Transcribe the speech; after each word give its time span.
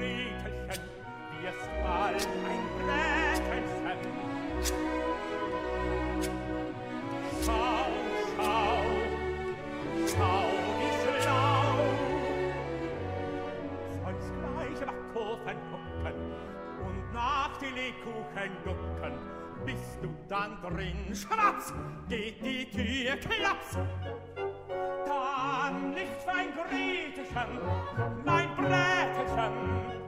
Bretelchen, 0.00 0.80
wirst 1.42 1.68
bald 1.82 2.28
ein 2.48 2.64
Bretelchen. 2.78 3.98
Schau, 7.44 7.86
schau, 8.36 8.80
schau, 10.06 10.46
wie 10.78 10.92
schlau. 11.22 11.72
Sollst 14.02 14.30
gleich 14.40 14.80
nach 14.86 15.00
Kurven 15.12 15.58
gucken 15.70 16.16
und 16.86 17.12
nach 17.12 17.52
Telekuchen 17.58 18.52
ducken. 18.64 19.14
Bist 19.66 19.98
du 20.00 20.08
dann 20.28 20.62
drin, 20.62 21.14
schwarz, 21.14 21.74
geht 22.08 22.42
die 22.42 22.64
Tür 22.70 23.16
klaps. 23.16 23.76
Dann 25.06 25.90
nicht 25.90 26.22
fein 26.24 26.48
Gretelchen, 26.54 27.60
mein 28.24 28.48
Bretelchen, 28.56 28.79
land 29.50 29.99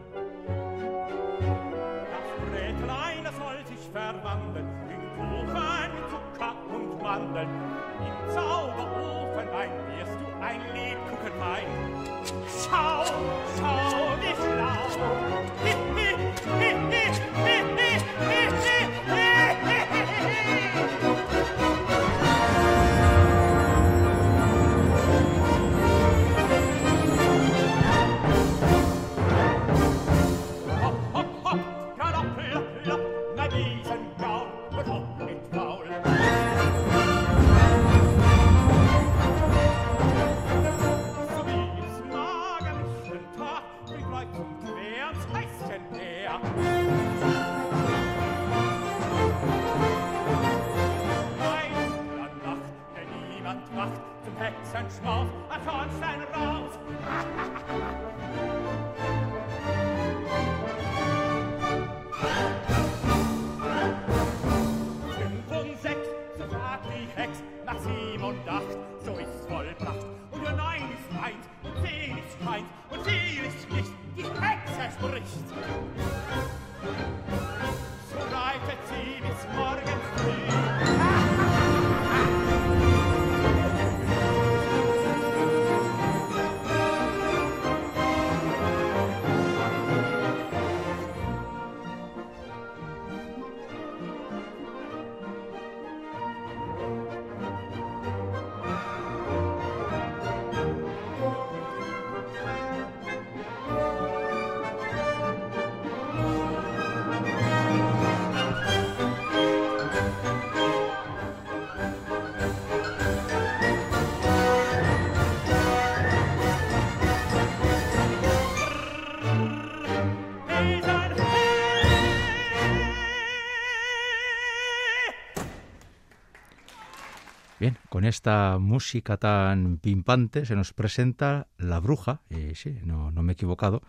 con 128.03 128.09
esta 128.09 128.59
música 128.59 129.17
tan 129.17 129.77
pimpante 129.77 130.45
se 130.45 130.57
nos 130.57 130.73
presenta 130.73 131.47
La 131.57 131.79
Bruja, 131.79 132.21
y 132.31 132.57
sí, 132.57 132.81
no, 132.83 133.13
no 133.13 133.23
me 133.23 133.31
he 133.31 133.35
equivocado, 133.35 133.81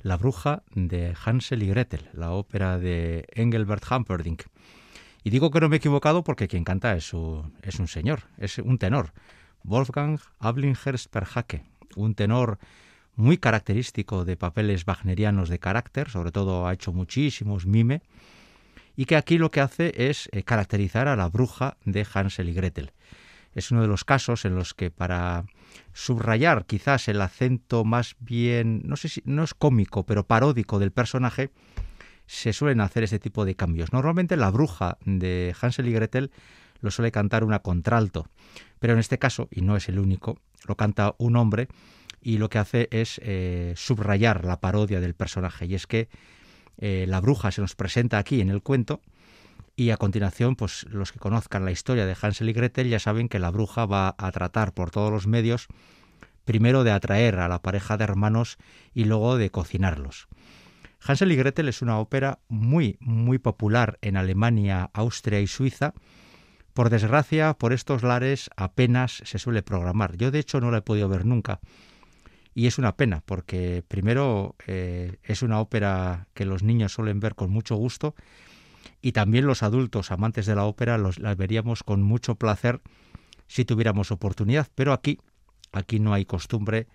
La 0.00 0.16
Bruja 0.16 0.64
de 0.74 1.14
Hansel 1.24 1.62
y 1.62 1.68
Gretel, 1.68 2.08
la 2.12 2.32
ópera 2.32 2.78
de 2.78 3.28
Engelbert 3.32 3.84
Humperdinck. 3.88 4.42
Y 5.22 5.30
digo 5.30 5.52
que 5.52 5.60
no 5.60 5.68
me 5.68 5.76
he 5.76 5.78
equivocado 5.78 6.24
porque 6.24 6.48
quien 6.48 6.64
canta 6.64 6.96
es 6.96 7.14
un, 7.14 7.54
es 7.62 7.78
un 7.78 7.86
señor, 7.86 8.24
es 8.38 8.58
un 8.58 8.76
tenor, 8.76 9.12
Wolfgang 9.62 10.18
Ablingers-Perhacke, 10.40 11.62
un 11.94 12.16
tenor 12.16 12.58
muy 13.14 13.38
característico 13.38 14.24
de 14.24 14.36
papeles 14.36 14.84
wagnerianos 14.84 15.48
de 15.48 15.60
carácter, 15.60 16.08
sobre 16.08 16.32
todo 16.32 16.66
ha 16.66 16.72
hecho 16.72 16.92
muchísimos 16.92 17.66
mime, 17.66 18.02
y 18.96 19.04
que 19.04 19.14
aquí 19.14 19.38
lo 19.38 19.52
que 19.52 19.60
hace 19.60 20.08
es 20.10 20.28
eh, 20.32 20.42
caracterizar 20.42 21.06
a 21.06 21.14
la 21.14 21.28
bruja 21.28 21.76
de 21.84 22.04
Hansel 22.12 22.48
y 22.48 22.52
Gretel. 22.52 22.90
Es 23.54 23.70
uno 23.70 23.82
de 23.82 23.88
los 23.88 24.04
casos 24.04 24.44
en 24.44 24.54
los 24.54 24.74
que 24.74 24.90
para 24.90 25.44
subrayar 25.92 26.66
quizás 26.66 27.08
el 27.08 27.20
acento 27.20 27.84
más 27.84 28.16
bien, 28.20 28.82
no 28.84 28.96
sé 28.96 29.08
si 29.08 29.22
no 29.24 29.42
es 29.42 29.54
cómico, 29.54 30.06
pero 30.06 30.26
paródico 30.26 30.78
del 30.78 30.92
personaje, 30.92 31.50
se 32.26 32.52
suelen 32.52 32.80
hacer 32.80 33.02
este 33.02 33.18
tipo 33.18 33.44
de 33.44 33.56
cambios. 33.56 33.92
Normalmente 33.92 34.36
la 34.36 34.50
bruja 34.50 34.98
de 35.04 35.54
Hansel 35.60 35.88
y 35.88 35.92
Gretel 35.92 36.30
lo 36.80 36.90
suele 36.90 37.10
cantar 37.10 37.42
una 37.42 37.58
contralto, 37.58 38.28
pero 38.78 38.92
en 38.92 39.00
este 39.00 39.18
caso, 39.18 39.48
y 39.50 39.62
no 39.62 39.76
es 39.76 39.88
el 39.88 39.98
único, 39.98 40.38
lo 40.66 40.76
canta 40.76 41.14
un 41.18 41.36
hombre 41.36 41.68
y 42.22 42.38
lo 42.38 42.48
que 42.48 42.58
hace 42.58 42.88
es 42.92 43.20
eh, 43.24 43.72
subrayar 43.76 44.44
la 44.44 44.60
parodia 44.60 45.00
del 45.00 45.14
personaje. 45.14 45.66
Y 45.66 45.74
es 45.74 45.86
que 45.86 46.08
eh, 46.78 47.04
la 47.08 47.20
bruja 47.20 47.50
se 47.50 47.60
nos 47.60 47.74
presenta 47.74 48.18
aquí 48.18 48.40
en 48.40 48.50
el 48.50 48.62
cuento 48.62 49.00
y 49.80 49.92
a 49.92 49.96
continuación, 49.96 50.56
pues 50.56 50.84
los 50.90 51.10
que 51.10 51.18
conozcan 51.18 51.64
la 51.64 51.70
historia 51.70 52.04
de 52.04 52.14
Hansel 52.20 52.50
y 52.50 52.52
Gretel 52.52 52.90
ya 52.90 52.98
saben 52.98 53.30
que 53.30 53.38
la 53.38 53.50
bruja 53.50 53.86
va 53.86 54.14
a 54.18 54.30
tratar 54.30 54.74
por 54.74 54.90
todos 54.90 55.10
los 55.10 55.26
medios 55.26 55.68
primero 56.44 56.84
de 56.84 56.90
atraer 56.90 57.38
a 57.38 57.48
la 57.48 57.62
pareja 57.62 57.96
de 57.96 58.04
hermanos 58.04 58.58
y 58.92 59.04
luego 59.04 59.38
de 59.38 59.48
cocinarlos. 59.48 60.28
Hansel 61.00 61.32
y 61.32 61.36
Gretel 61.36 61.66
es 61.66 61.80
una 61.80 61.98
ópera 61.98 62.40
muy, 62.46 62.98
muy 63.00 63.38
popular 63.38 63.98
en 64.02 64.18
Alemania, 64.18 64.90
Austria 64.92 65.40
y 65.40 65.46
Suiza. 65.46 65.94
Por 66.74 66.90
desgracia, 66.90 67.54
por 67.54 67.72
estos 67.72 68.02
lares 68.02 68.50
apenas 68.56 69.22
se 69.24 69.38
suele 69.38 69.62
programar. 69.62 70.18
Yo, 70.18 70.30
de 70.30 70.40
hecho, 70.40 70.60
no 70.60 70.70
la 70.70 70.78
he 70.78 70.82
podido 70.82 71.08
ver 71.08 71.24
nunca. 71.24 71.58
Y 72.52 72.66
es 72.66 72.76
una 72.76 72.98
pena, 72.98 73.22
porque 73.24 73.82
primero 73.88 74.56
eh, 74.66 75.16
es 75.22 75.40
una 75.40 75.58
ópera 75.58 76.28
que 76.34 76.44
los 76.44 76.62
niños 76.62 76.92
suelen 76.92 77.18
ver 77.18 77.34
con 77.34 77.48
mucho 77.48 77.76
gusto 77.76 78.14
y 79.02 79.12
también 79.12 79.46
los 79.46 79.62
adultos 79.62 80.10
amantes 80.10 80.46
de 80.46 80.54
la 80.54 80.64
ópera 80.64 80.98
los, 80.98 81.18
la 81.18 81.34
veríamos 81.34 81.82
con 81.82 82.02
mucho 82.02 82.34
placer 82.34 82.80
si 83.46 83.64
tuviéramos 83.64 84.10
oportunidad. 84.10 84.68
Pero 84.74 84.92
aquí, 84.92 85.18
aquí 85.72 86.00
no 86.00 86.12
hay 86.12 86.24
costumbre, 86.24 86.86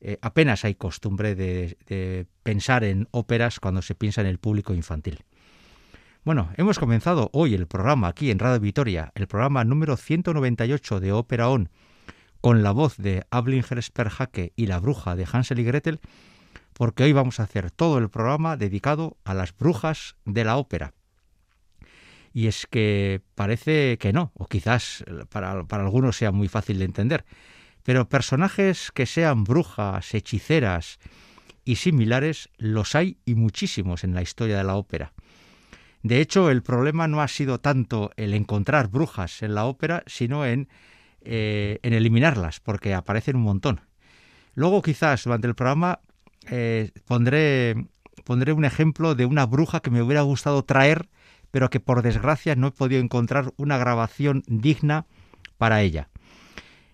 eh, 0.00 0.18
apenas 0.22 0.64
hay 0.64 0.74
costumbre 0.74 1.34
de, 1.34 1.76
de 1.86 2.26
pensar 2.42 2.84
en 2.84 3.08
óperas 3.10 3.60
cuando 3.60 3.82
se 3.82 3.94
piensa 3.94 4.20
en 4.20 4.26
el 4.26 4.38
público 4.38 4.74
infantil. 4.74 5.24
Bueno, 6.22 6.50
hemos 6.56 6.78
comenzado 6.78 7.30
hoy 7.32 7.54
el 7.54 7.66
programa 7.66 8.08
aquí 8.08 8.30
en 8.30 8.38
Radio 8.38 8.60
Vitoria, 8.60 9.10
el 9.14 9.26
programa 9.26 9.64
número 9.64 9.96
198 9.96 11.00
de 11.00 11.12
Ópera 11.12 11.48
On, 11.48 11.70
con 12.42 12.62
la 12.62 12.72
voz 12.72 12.96
de 12.98 13.24
Ablinger 13.30 13.82
Sperhake 13.82 14.52
y 14.54 14.66
la 14.66 14.78
bruja 14.78 15.16
de 15.16 15.26
Hansel 15.30 15.60
y 15.60 15.64
Gretel, 15.64 16.00
porque 16.74 17.04
hoy 17.04 17.12
vamos 17.12 17.40
a 17.40 17.44
hacer 17.44 17.70
todo 17.70 17.98
el 17.98 18.10
programa 18.10 18.56
dedicado 18.56 19.16
a 19.24 19.34
las 19.34 19.56
brujas 19.56 20.16
de 20.24 20.44
la 20.44 20.56
ópera. 20.56 20.92
Y 22.32 22.46
es 22.46 22.66
que 22.66 23.22
parece 23.34 23.98
que 23.98 24.12
no, 24.12 24.32
o 24.34 24.46
quizás 24.46 25.04
para, 25.30 25.64
para 25.64 25.84
algunos 25.84 26.16
sea 26.16 26.30
muy 26.30 26.48
fácil 26.48 26.78
de 26.78 26.84
entender, 26.84 27.24
pero 27.82 28.08
personajes 28.08 28.92
que 28.92 29.06
sean 29.06 29.44
brujas, 29.44 30.14
hechiceras 30.14 30.98
y 31.64 31.76
similares 31.76 32.48
los 32.56 32.94
hay 32.94 33.18
y 33.24 33.34
muchísimos 33.34 34.04
en 34.04 34.14
la 34.14 34.22
historia 34.22 34.58
de 34.58 34.64
la 34.64 34.76
ópera. 34.76 35.12
De 36.02 36.20
hecho, 36.20 36.50
el 36.50 36.62
problema 36.62 37.08
no 37.08 37.20
ha 37.20 37.28
sido 37.28 37.60
tanto 37.60 38.10
el 38.16 38.32
encontrar 38.32 38.88
brujas 38.88 39.42
en 39.42 39.54
la 39.54 39.66
ópera, 39.66 40.02
sino 40.06 40.46
en, 40.46 40.68
eh, 41.20 41.78
en 41.82 41.92
eliminarlas, 41.92 42.60
porque 42.60 42.94
aparecen 42.94 43.36
un 43.36 43.42
montón. 43.42 43.82
Luego, 44.54 44.82
quizás 44.82 45.24
durante 45.24 45.46
el 45.46 45.54
programa 45.54 46.00
eh, 46.48 46.90
pondré 47.06 47.76
pondré 48.24 48.52
un 48.52 48.64
ejemplo 48.64 49.14
de 49.14 49.26
una 49.26 49.46
bruja 49.46 49.80
que 49.80 49.90
me 49.90 50.02
hubiera 50.02 50.22
gustado 50.22 50.62
traer, 50.64 51.08
pero 51.50 51.70
que 51.70 51.80
por 51.80 52.02
desgracia 52.02 52.54
no 52.56 52.68
he 52.68 52.72
podido 52.72 53.00
encontrar 53.00 53.52
una 53.56 53.78
grabación 53.78 54.42
digna 54.46 55.06
para 55.58 55.82
ella. 55.82 56.08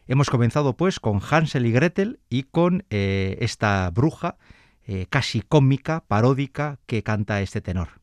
Hemos 0.09 0.31
comenzado 0.31 0.77
pues 0.77 1.01
con 1.01 1.21
Hansel 1.21 1.67
y 1.67 1.73
Gretel 1.73 2.21
y 2.31 2.45
con 2.45 2.85
eh, 2.91 3.37
esta 3.41 3.91
bruja 3.91 4.37
eh, 4.87 5.07
casi 5.11 5.43
cómica, 5.43 6.05
paródica, 6.07 6.79
que 6.87 7.03
canta 7.03 7.43
este 7.43 7.61
tenor. 7.61 8.01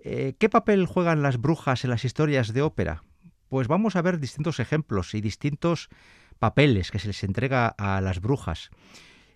Eh, 0.00 0.34
¿Qué 0.38 0.48
papel 0.48 0.86
juegan 0.86 1.22
las 1.22 1.40
brujas 1.40 1.84
en 1.84 1.90
las 1.90 2.04
historias 2.04 2.52
de 2.52 2.62
ópera? 2.62 3.04
Pues 3.48 3.68
vamos 3.68 3.94
a 3.94 4.02
ver 4.02 4.18
distintos 4.18 4.58
ejemplos 4.58 5.14
y 5.14 5.20
distintos 5.20 5.90
papeles 6.40 6.90
que 6.90 6.98
se 6.98 7.06
les 7.06 7.22
entrega 7.22 7.68
a 7.68 8.00
las 8.00 8.20
brujas. 8.20 8.70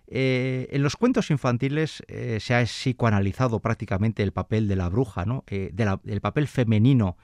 Eh, 0.09 0.67
en 0.71 0.83
los 0.83 0.95
cuentos 0.95 1.31
infantiles 1.31 2.01
eh, 2.07 2.39
se 2.39 2.55
ha 2.55 2.65
psicoanalizado 2.65 3.59
prácticamente 3.59 4.23
el 4.23 4.31
papel 4.31 4.67
de 4.67 4.77
la 4.77 4.87
bruja, 4.87 5.25
¿no? 5.25 5.43
Eh, 5.47 5.73
el 6.05 6.21
papel 6.21 6.47
femenino 6.47 7.17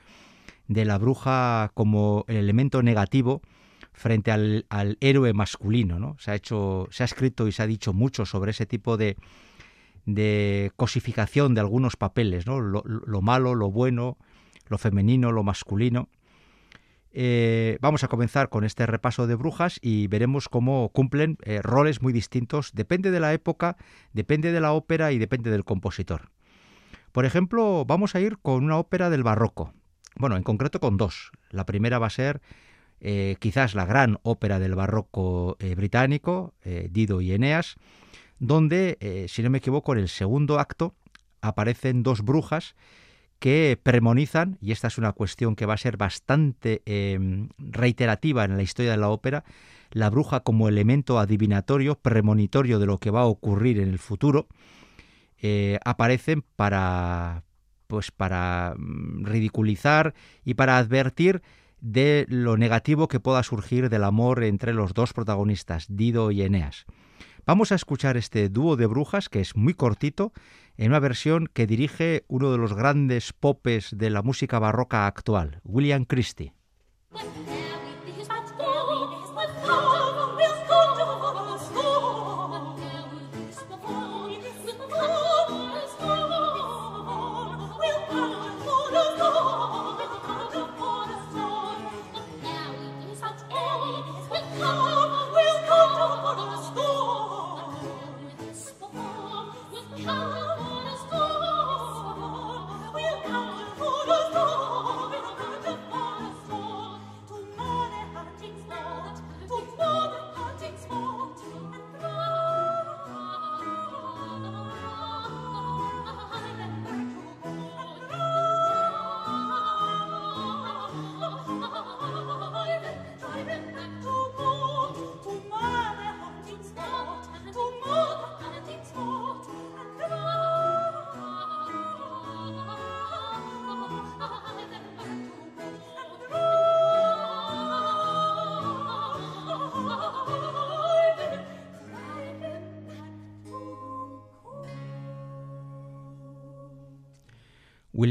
de 0.68 0.85
la 0.85 0.97
bruja 0.97 1.71
como 1.74 2.25
el 2.27 2.38
elemento 2.38 2.83
negativo 2.83 3.41
frente 3.94 4.31
al, 4.31 4.65
héroe 5.00 5.33
masculino. 5.33 6.00
¿no? 6.00 6.18
Se, 6.19 6.31
ha 6.31 6.35
hecho, 6.35 6.88
se 6.91 7.03
ha 7.03 7.06
escrito 7.06 7.47
y 7.47 7.51
se 7.51 7.63
ha 7.63 7.68
dicho 7.68 7.94
mucho 7.94 8.25
sobre 8.25 8.51
ese 8.51 8.65
tipo 8.65 8.97
de, 8.97 9.15
cosificación 10.75 11.53
de 11.53 11.62
algunos 11.62 11.95
papeles, 11.95 12.47
¿no? 12.47 12.59
lo 12.59 13.21
malo, 13.21 13.56
lo 13.56 13.71
bueno, 13.71 14.18
lo 14.68 14.77
femenino, 14.77 15.31
lo 15.31 15.44
masculino. 15.44 16.09
Eh, 17.15 17.77
vamos 17.80 18.04
a 18.04 18.07
comenzar 18.07 18.50
con 18.50 18.63
este 18.63 18.88
repaso 18.88 19.27
de 19.27 19.36
brujas 19.36 19.77
y 19.81 20.07
veremos 20.07 20.50
cómo 20.50 20.89
cumplen 20.89 21.38
eh, 21.44 21.62
roles 21.62 22.01
muy 22.01 22.12
distintos. 22.12 22.71
Depende 22.74 23.12
de 23.12 23.19
la 23.19 23.33
época, 23.33 23.77
depende 24.13 24.51
de 24.51 24.60
la 24.60 24.74
ópera 24.74 25.12
y 25.12 25.19
depende 25.19 25.51
del 25.51 25.63
compositor. 25.63 26.31
Por 27.12 27.25
ejemplo, 27.25 27.86
vamos 27.86 28.15
a 28.15 28.19
ir 28.19 28.39
con 28.39 28.63
una 28.63 28.80
ópera 28.80 29.12
del 29.12 29.21
barroco. 29.21 29.74
Bueno, 30.15 30.36
en 30.36 30.44
concreto 30.44 30.80
con 30.80 30.98
dos. 30.98 31.31
La 31.51 31.68
primera 31.68 32.00
va 32.00 32.07
a 32.07 32.12
ser 32.12 32.42
eh, 33.00 33.36
quizás 33.39 33.75
la 33.75 33.86
gran 33.86 34.18
ópera 34.24 34.57
del 34.57 34.74
barroco 34.74 35.57
británico, 35.75 36.56
Dido 36.89 37.21
y 37.21 37.33
Eneas, 37.33 37.75
donde, 38.39 39.27
si 39.30 39.44
no 39.44 39.51
me 39.51 39.60
equivoco, 39.60 39.94
en 39.94 40.00
el 40.00 40.10
segundo 40.10 40.60
acto 40.60 40.95
aparecen 41.42 42.01
dos 42.01 42.24
brujas 42.24 42.75
que 43.43 43.77
premonizan, 43.83 44.57
y 44.61 44.71
esta 44.71 44.87
es 44.87 44.97
una 44.97 45.11
cuestión 45.11 45.57
que 45.57 45.65
va 45.65 45.73
a 45.73 45.77
ser 45.77 45.97
bastante 45.97 46.81
em, 46.85 47.49
reiterativa 47.57 48.45
en 48.45 48.55
la 48.55 48.63
historia 48.63 48.91
de 48.91 48.97
la 48.97 49.09
ópera, 49.09 49.43
la 49.91 50.09
bruja 50.09 50.39
como 50.39 50.69
elemento 50.69 51.19
adivinatorio, 51.19 51.95
premonitorio 51.95 52.79
de 52.79 52.85
lo 52.85 52.99
que 52.99 53.11
va 53.11 53.23
a 53.23 53.25
ocurrir 53.25 53.81
en 53.81 53.89
el 53.89 53.99
futuro, 53.99 54.47
eh, 55.41 55.77
aparecen 55.83 56.45
para, 56.55 57.43
pues 57.87 58.11
para 58.11 58.75
mm, 58.77 59.25
ridiculizar 59.25 60.13
y 60.45 60.53
para 60.53 60.77
advertir 60.77 61.41
de 61.81 62.25
lo 62.29 62.55
negativo 62.55 63.09
que 63.09 63.19
pueda 63.19 63.43
surgir 63.43 63.89
del 63.89 64.05
amor 64.05 64.41
entre 64.45 64.73
los 64.73 64.93
dos 64.93 65.11
protagonistas, 65.11 65.87
Dido 65.89 66.31
y 66.31 66.43
Eneas. 66.43 66.85
Vamos 67.45 67.73
a 67.73 67.75
escuchar 67.75 68.15
este 68.15 68.47
dúo 68.47 68.77
de 68.77 68.85
brujas 68.85 69.27
que 69.27 69.41
es 69.41 69.57
muy 69.57 69.73
cortito 69.73 70.31
en 70.77 70.87
una 70.89 70.99
versión 70.99 71.47
que 71.53 71.67
dirige 71.67 72.25
uno 72.27 72.51
de 72.51 72.57
los 72.57 72.73
grandes 72.73 73.33
popes 73.33 73.95
de 73.97 74.09
la 74.09 74.21
música 74.21 74.59
barroca 74.59 75.07
actual, 75.07 75.61
William 75.63 76.05
Christie. 76.05 76.53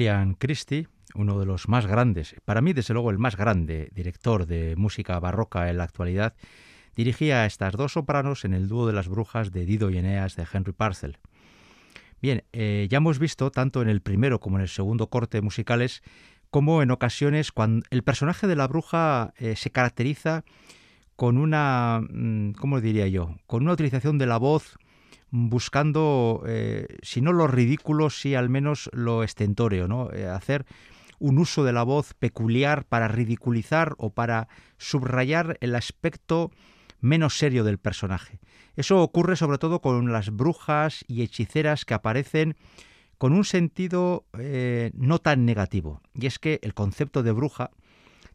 William 0.02 0.34
Christie, 0.34 0.88
uno 1.14 1.38
de 1.38 1.46
los 1.46 1.68
más 1.68 1.86
grandes, 1.86 2.34
para 2.44 2.60
mí 2.60 2.72
desde 2.72 2.92
luego 2.92 3.12
el 3.12 3.18
más 3.18 3.36
grande 3.36 3.88
director 3.94 4.46
de 4.46 4.74
música 4.74 5.20
barroca 5.20 5.70
en 5.70 5.78
la 5.78 5.84
actualidad, 5.84 6.34
dirigía 6.96 7.42
a 7.42 7.46
estas 7.46 7.74
dos 7.74 7.92
sopranos 7.92 8.44
en 8.44 8.52
el 8.52 8.66
dúo 8.66 8.88
de 8.88 8.94
las 8.94 9.06
brujas 9.06 9.52
de 9.52 9.64
Dido 9.64 9.90
y 9.90 9.98
Eneas 9.98 10.34
de 10.34 10.44
Henry 10.52 10.72
Parcel. 10.72 11.18
Bien, 12.20 12.42
eh, 12.52 12.88
ya 12.90 12.96
hemos 12.96 13.20
visto 13.20 13.52
tanto 13.52 13.80
en 13.80 13.88
el 13.88 14.00
primero 14.00 14.40
como 14.40 14.56
en 14.56 14.62
el 14.62 14.68
segundo 14.68 15.06
corte 15.06 15.40
musicales 15.40 16.02
como 16.50 16.82
en 16.82 16.90
ocasiones 16.90 17.52
cuando 17.52 17.86
el 17.90 18.02
personaje 18.02 18.48
de 18.48 18.56
la 18.56 18.66
bruja 18.66 19.34
eh, 19.36 19.54
se 19.54 19.70
caracteriza 19.70 20.42
con 21.14 21.38
una, 21.38 22.00
mm, 22.10 22.54
¿cómo 22.54 22.80
diría 22.80 23.06
yo?, 23.06 23.36
con 23.46 23.62
una 23.62 23.72
utilización 23.74 24.18
de 24.18 24.26
la 24.26 24.38
voz 24.38 24.78
buscando, 25.32 26.44
eh, 26.46 26.86
si 27.02 27.22
no 27.22 27.32
lo 27.32 27.46
ridículo, 27.48 28.10
sí 28.10 28.34
al 28.34 28.50
menos 28.50 28.90
lo 28.92 29.24
estentóreo, 29.24 29.88
¿no? 29.88 30.12
Eh, 30.12 30.28
hacer 30.28 30.66
un 31.18 31.38
uso 31.38 31.64
de 31.64 31.72
la 31.72 31.82
voz 31.82 32.14
peculiar 32.14 32.84
para 32.84 33.08
ridiculizar 33.08 33.94
o 33.96 34.10
para 34.10 34.48
subrayar 34.76 35.56
el 35.60 35.74
aspecto 35.74 36.50
menos 37.00 37.38
serio 37.38 37.64
del 37.64 37.78
personaje. 37.78 38.40
Eso 38.76 39.02
ocurre 39.02 39.36
sobre 39.36 39.58
todo 39.58 39.80
con 39.80 40.12
las 40.12 40.30
brujas 40.30 41.04
y 41.08 41.22
hechiceras 41.22 41.84
que 41.84 41.94
aparecen 41.94 42.56
con 43.16 43.32
un 43.32 43.44
sentido 43.44 44.26
eh, 44.38 44.90
no 44.94 45.18
tan 45.18 45.46
negativo. 45.46 46.02
Y 46.14 46.26
es 46.26 46.38
que 46.38 46.60
el 46.62 46.74
concepto 46.74 47.22
de 47.22 47.32
bruja 47.32 47.70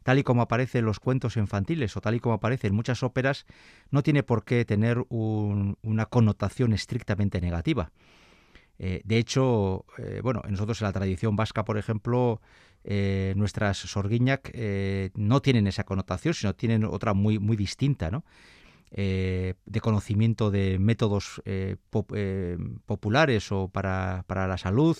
tal 0.08 0.18
y 0.18 0.22
como 0.22 0.40
aparece 0.40 0.78
en 0.78 0.86
los 0.86 1.00
cuentos 1.00 1.36
infantiles 1.36 1.94
o 1.94 2.00
tal 2.00 2.14
y 2.14 2.20
como 2.20 2.36
aparece 2.36 2.68
en 2.68 2.74
muchas 2.74 3.02
óperas, 3.02 3.44
no 3.90 4.02
tiene 4.02 4.22
por 4.22 4.42
qué 4.42 4.64
tener 4.64 5.04
una 5.10 6.06
connotación 6.06 6.72
estrictamente 6.72 7.42
negativa. 7.42 7.92
Eh, 8.78 9.02
de 9.04 9.18
hecho, 9.18 9.84
eh, 9.98 10.20
bueno, 10.22 10.40
nosotros 10.48 10.80
en 10.80 10.86
la 10.86 10.94
tradición 10.94 11.36
vasca, 11.36 11.62
por 11.66 11.76
ejemplo, 11.76 12.40
eh, 12.84 13.34
nuestras 13.36 13.76
sorguiñac 13.76 14.50
no 15.14 15.42
tienen 15.42 15.66
esa 15.66 15.84
connotación, 15.84 16.32
sino 16.32 16.54
tienen 16.54 16.84
otra 16.84 17.12
muy, 17.12 17.38
muy 17.38 17.58
distinta, 17.58 18.10
¿no? 18.10 18.24
de 18.90 19.80
conocimiento 19.82 20.50
de 20.50 20.78
métodos 20.78 21.42
populares 22.86 23.52
o 23.52 23.68
para, 23.68 24.24
para 24.26 24.48
la 24.48 24.56
salud, 24.56 24.96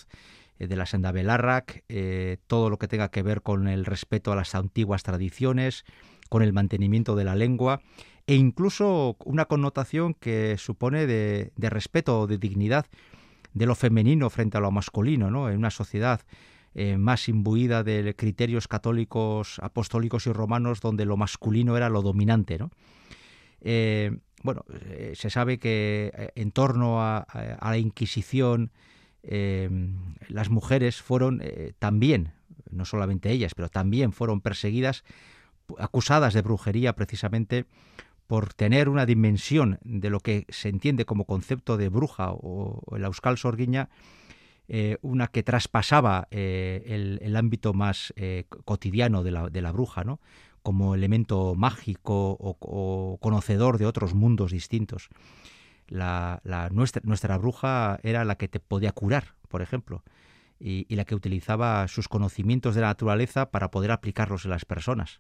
de 0.66 0.76
la 0.76 0.86
senda 0.86 1.12
Belarrac, 1.12 1.84
eh, 1.88 2.38
todo 2.46 2.70
lo 2.70 2.78
que 2.78 2.88
tenga 2.88 3.10
que 3.10 3.22
ver 3.22 3.42
con 3.42 3.68
el 3.68 3.84
respeto 3.84 4.32
a 4.32 4.36
las 4.36 4.54
antiguas 4.54 5.02
tradiciones, 5.04 5.84
con 6.28 6.42
el 6.42 6.52
mantenimiento 6.52 7.14
de 7.16 7.24
la 7.24 7.36
lengua 7.36 7.80
e 8.26 8.34
incluso 8.34 9.16
una 9.24 9.46
connotación 9.46 10.14
que 10.14 10.56
supone 10.58 11.06
de, 11.06 11.52
respeto 11.56 12.20
o 12.20 12.26
de 12.26 12.38
dignidad 12.38 12.86
de 13.54 13.66
lo 13.66 13.74
femenino 13.74 14.28
frente 14.28 14.58
a 14.58 14.60
lo 14.60 14.70
masculino, 14.70 15.30
¿no? 15.30 15.48
En 15.48 15.56
una 15.56 15.70
sociedad 15.70 16.20
eh, 16.74 16.98
más 16.98 17.28
imbuida 17.28 17.82
de 17.82 18.14
criterios 18.14 18.68
católicos, 18.68 19.58
apostólicos 19.62 20.26
y 20.26 20.32
romanos, 20.32 20.80
donde 20.80 21.06
lo 21.06 21.16
masculino 21.16 21.76
era 21.76 21.88
lo 21.88 22.02
dominante, 22.02 22.58
¿no? 22.58 22.70
bueno, 24.44 24.64
se 25.14 25.30
sabe 25.30 25.58
que 25.58 26.30
en 26.36 26.52
torno 26.52 27.02
a 27.02 27.26
la 27.60 27.76
Inquisición 27.76 28.70
Em, 29.22 30.14
las 30.28 30.50
mujeres 30.50 31.02
fueron 31.02 31.40
eh, 31.42 31.72
también, 31.78 32.32
no 32.70 32.84
solamente 32.84 33.30
ellas, 33.30 33.54
pero 33.54 33.68
también 33.68 34.12
fueron 34.12 34.40
perseguidas, 34.40 35.04
acusadas 35.78 36.34
de 36.34 36.42
brujería 36.42 36.94
precisamente 36.94 37.66
por 38.26 38.52
tener 38.54 38.88
una 38.88 39.06
dimensión 39.06 39.78
de 39.82 40.10
lo 40.10 40.20
que 40.20 40.44
se 40.48 40.68
entiende 40.68 41.04
como 41.04 41.24
concepto 41.24 41.76
de 41.76 41.88
bruja 41.88 42.30
o, 42.30 42.82
el 42.96 43.04
Euskal 43.04 43.38
Sorguiña 43.38 43.88
eh, 44.70 44.98
una 45.00 45.28
que 45.28 45.42
traspasaba 45.42 46.28
eh, 46.30 47.18
el, 47.22 47.36
ámbito 47.36 47.72
más 47.72 48.12
cotidiano 48.66 49.22
de 49.22 49.30
la, 49.62 49.72
bruja, 49.72 50.04
¿no? 50.04 50.20
como 50.62 50.94
elemento 50.94 51.54
mágico 51.54 52.36
o, 52.38 53.18
conocedor 53.22 53.78
de 53.78 53.86
otros 53.86 54.12
mundos 54.12 54.52
distintos. 54.52 55.08
La, 55.88 56.40
nuestra, 56.72 57.02
nuestra, 57.04 57.38
bruja 57.38 57.98
era 58.02 58.24
la 58.24 58.36
que 58.36 58.48
te 58.48 58.60
podía 58.60 58.92
curar, 58.92 59.34
por 59.48 59.62
ejemplo, 59.62 60.04
y, 60.60 60.94
la 60.94 61.04
que 61.04 61.14
utilizaba 61.14 61.88
sus 61.88 62.08
conocimientos 62.08 62.74
de 62.74 62.82
la 62.82 62.88
naturaleza 62.88 63.50
para 63.50 63.70
poder 63.70 63.90
aplicarlos 63.90 64.44
en 64.44 64.50
las 64.50 64.64
personas. 64.64 65.18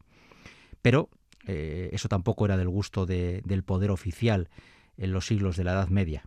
Pero 0.82 1.08
eso 1.46 2.08
tampoco 2.08 2.44
era 2.44 2.58
del 2.58 2.68
gusto 2.68 3.06
del 3.06 3.62
poder 3.64 3.90
oficial 3.90 4.50
en 4.98 5.12
los 5.12 5.26
siglos 5.26 5.56
de 5.56 5.64
la 5.64 5.72
Edad 5.72 5.88
Media. 5.88 6.24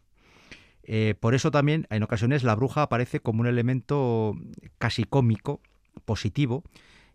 Eh, 0.83 1.15
por 1.19 1.35
eso 1.35 1.51
también 1.51 1.87
en 1.89 2.03
ocasiones 2.03 2.43
la 2.43 2.55
bruja 2.55 2.83
aparece 2.83 3.19
como 3.19 3.41
un 3.41 3.47
elemento 3.47 4.35
casi 4.77 5.03
cómico, 5.03 5.61
positivo, 6.05 6.63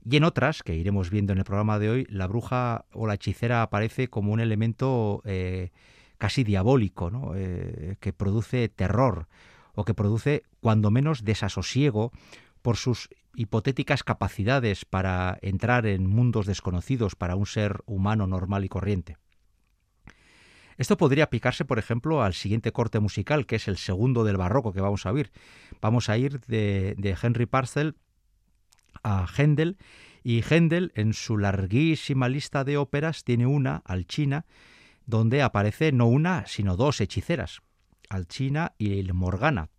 y 0.09 0.16
en 0.16 0.25
otras, 0.25 0.62
que 0.62 0.76
iremos 0.76 1.11
viendo 1.11 1.33
en 1.33 1.40
el 1.40 1.45
programa 1.45 1.80
de 1.80 1.90
hoy, 1.90 2.06
la 2.09 2.28
bruja 2.28 2.85
o 2.92 3.09
la 3.09 3.14
hechicera 3.14 3.62
aparece 3.62 4.09
como 4.09 4.33
un 4.33 4.38
elemento 4.38 5.21
eh, 5.25 5.73
casi 6.19 6.45
diabólico, 6.45 7.33
eh, 7.35 7.97
que 8.01 8.13
produce 8.13 8.69
terror 8.69 9.29
o 9.75 9.85
que 9.85 9.95
produce 9.95 10.45
cuando 10.61 10.91
menos 10.91 11.25
desasosiego 11.25 12.13
por 12.63 12.77
sus 12.77 13.09
hipotéticas 13.35 14.03
capacidades 14.03 14.85
para 14.85 15.39
entrar 15.43 15.87
en 15.87 16.07
mundos 16.07 16.47
desconocidos 16.47 17.15
para 17.15 17.37
un 17.37 17.47
ser 17.47 17.83
humano 17.87 18.27
normal 18.27 18.65
y 18.65 18.69
corriente. 18.69 19.19
Esto 20.79 20.97
podría 20.97 21.25
aplicarse, 21.25 21.65
por 21.65 21.79
ejemplo, 21.79 22.23
al 22.23 22.35
siguiente 22.35 22.73
corte 22.73 23.01
musical, 23.01 23.47
que 23.47 23.57
es 23.57 23.69
el 23.69 23.79
segundo 23.79 24.25
del 24.25 24.37
barroco 24.37 24.73
que 24.73 24.81
vamos 24.81 25.07
a 25.07 25.13
oír. 25.13 25.31
Vamos 25.81 26.11
a 26.11 26.19
ir 26.19 26.41
de, 26.41 27.17
Henry 27.23 27.47
Parcel 27.47 27.97
a 29.03 29.27
Händel, 29.27 29.79
y 30.23 30.43
Händel, 30.43 30.93
en 30.97 31.15
su 31.15 31.39
larguísima 31.39 32.29
lista 32.29 32.65
de 32.65 32.77
óperas, 32.77 33.23
tiene 33.23 33.47
una, 33.47 33.83
Alchina, 33.85 34.45
donde 35.07 35.43
aparece 35.43 35.93
no 35.93 36.07
una, 36.07 36.47
sino 36.47 36.77
dos 36.77 37.01
hechiceras, 37.01 37.63
Alchina 38.09 38.73
y 38.79 39.03
Morgana. 39.13 39.71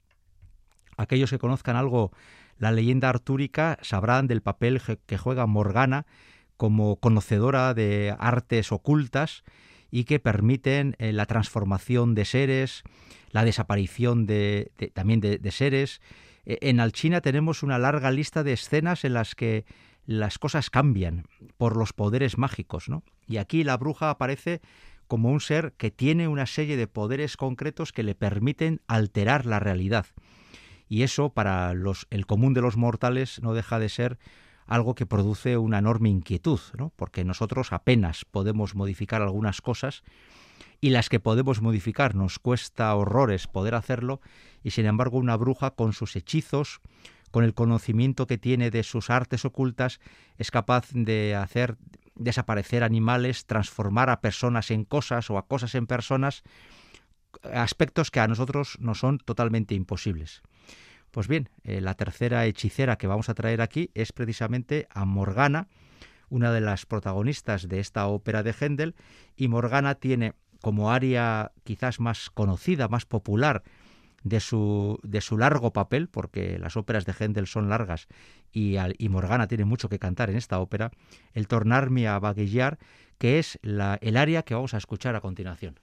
Aquellos 0.97 1.29
que 1.29 1.37
conozcan 1.37 1.75
algo 1.75 2.11
la 2.57 2.71
leyenda 2.71 3.09
artúrica 3.09 3.77
sabrán 3.81 4.27
del 4.27 4.41
papel 4.41 4.81
que 5.05 5.17
juega 5.17 5.45
Morgana 5.45 6.07
como 6.55 6.95
conocedora 6.95 7.73
de 7.73 8.15
artes 8.17 8.71
ocultas 8.71 9.43
y 9.91 10.05
que 10.05 10.19
permiten 10.19 10.95
eh, 10.97 11.13
la 11.13 11.27
transformación 11.27 12.15
de 12.15 12.25
seres, 12.25 12.83
la 13.31 13.45
desaparición 13.45 14.25
de, 14.25 14.71
también 14.93 15.21
de, 15.21 15.51
seres. 15.51 16.01
E, 16.45 16.57
en 16.61 16.79
Alchina 16.79 17.21
tenemos 17.21 17.63
una 17.63 17.77
larga 17.77 18.11
lista 18.11 18.43
de 18.43 18.53
escenas 18.53 19.05
en 19.05 19.13
las 19.13 19.35
que 19.35 19.65
las 20.05 20.39
cosas 20.39 20.69
cambian 20.69 21.25
por 21.57 21.77
los 21.77 21.93
poderes 21.93 22.37
mágicos, 22.37 22.89
¿no? 22.89 23.03
Y 23.27 23.37
aquí 23.37 23.63
la 23.63 23.77
bruja 23.77 24.09
aparece 24.09 24.61
como 25.07 25.31
un 25.31 25.39
ser 25.39 25.73
que 25.77 25.91
tiene 25.91 26.27
una 26.27 26.45
serie 26.45 26.77
de 26.77 26.87
poderes 26.87 27.37
concretos 27.37 27.91
que 27.91 28.03
le 28.03 28.15
permiten 28.15 28.81
alterar 28.87 29.45
la 29.45 29.59
realidad. 29.59 30.05
Y 30.89 31.03
eso 31.03 31.29
para 31.29 31.71
el 31.71 32.25
común 32.25 32.53
de 32.53 32.61
los 32.61 32.77
mortales 32.77 33.41
no 33.41 33.53
deja 33.53 33.79
de 33.79 33.89
ser 33.89 34.19
algo 34.65 34.95
que 34.95 35.05
produce 35.05 35.57
una 35.57 35.79
enorme 35.79 36.09
inquietud, 36.09 36.59
¿no? 36.77 36.91
porque 36.95 37.23
nosotros 37.23 37.71
apenas 37.71 38.25
podemos 38.25 38.75
modificar 38.75 39.21
algunas 39.21 39.61
cosas 39.61 40.03
y 40.81 40.89
las 40.91 41.09
que 41.09 41.19
podemos 41.19 41.61
modificar 41.61 42.15
nos 42.15 42.37
cuesta 42.39 42.93
horrores 42.95 43.47
poder 43.47 43.75
hacerlo 43.75 44.21
y 44.63 44.71
sin 44.71 44.85
embargo 44.85 45.17
una 45.17 45.37
bruja 45.37 45.71
con 45.71 45.93
sus 45.93 46.15
hechizos, 46.15 46.81
con 47.31 47.43
el 47.43 47.53
conocimiento 47.53 48.27
que 48.27 48.37
tiene 48.37 48.69
de 48.69 48.83
sus 48.83 49.09
artes 49.09 49.45
ocultas, 49.45 49.99
es 50.37 50.51
capaz 50.51 50.89
de 50.91 51.35
hacer 51.35 51.77
desaparecer 52.17 52.83
animales, 52.83 53.45
transformar 53.45 54.09
a 54.09 54.21
personas 54.21 54.71
en 54.71 54.83
cosas 54.85 55.29
o 55.29 55.37
a 55.37 55.47
cosas 55.47 55.75
en 55.75 55.87
personas, 55.87 56.43
aspectos 57.53 58.11
que 58.11 58.19
a 58.19 58.27
nosotros 58.27 58.77
no 58.79 58.95
son 58.95 59.19
totalmente 59.19 59.75
imposibles. 59.75 60.41
Pues 61.11 61.27
bien, 61.27 61.49
eh, 61.63 61.81
la 61.81 61.93
tercera 61.93 62.45
hechicera 62.45 62.97
que 62.97 63.07
vamos 63.07 63.29
a 63.29 63.33
traer 63.33 63.61
aquí 63.61 63.91
es 63.93 64.11
precisamente 64.11 64.87
a 64.89 65.05
Morgana, 65.05 65.67
una 66.29 66.51
de 66.51 66.61
las 66.61 66.85
protagonistas 66.85 67.67
de 67.69 67.79
esta 67.79 68.07
ópera 68.07 68.43
de 68.43 68.53
Händel, 68.53 68.95
y 69.35 69.47
Morgana 69.47 69.95
tiene 69.95 70.33
como 70.61 70.91
área 70.91 71.51
quizás 71.63 71.99
más 71.99 72.29
conocida, 72.29 72.87
más 72.87 73.05
popular 73.05 73.63
de 74.27 74.39
su, 74.39 74.99
de 75.03 75.21
su 75.21 75.37
largo 75.37 75.73
papel, 75.73 76.07
porque 76.07 76.59
las 76.59 76.77
óperas 76.77 77.05
de 77.05 77.13
Händel 77.13 77.47
son 77.47 77.69
largas 77.69 78.07
y, 78.51 78.75
y 78.97 79.09
Morgana 79.09 79.47
tiene 79.47 79.65
mucho 79.65 79.89
que 79.89 79.99
cantar 79.99 80.29
en 80.29 80.37
esta 80.37 80.59
ópera, 80.59 80.91
el 81.33 81.47
Tornarme 81.47 82.07
a 82.07 82.19
Baguillar, 82.19 82.77
que 83.17 83.39
es 83.39 83.59
la, 83.61 83.97
el 84.01 84.17
área 84.17 84.43
que 84.43 84.53
vamos 84.53 84.73
a 84.73 84.77
escuchar 84.77 85.15
a 85.15 85.21
continuación. 85.21 85.79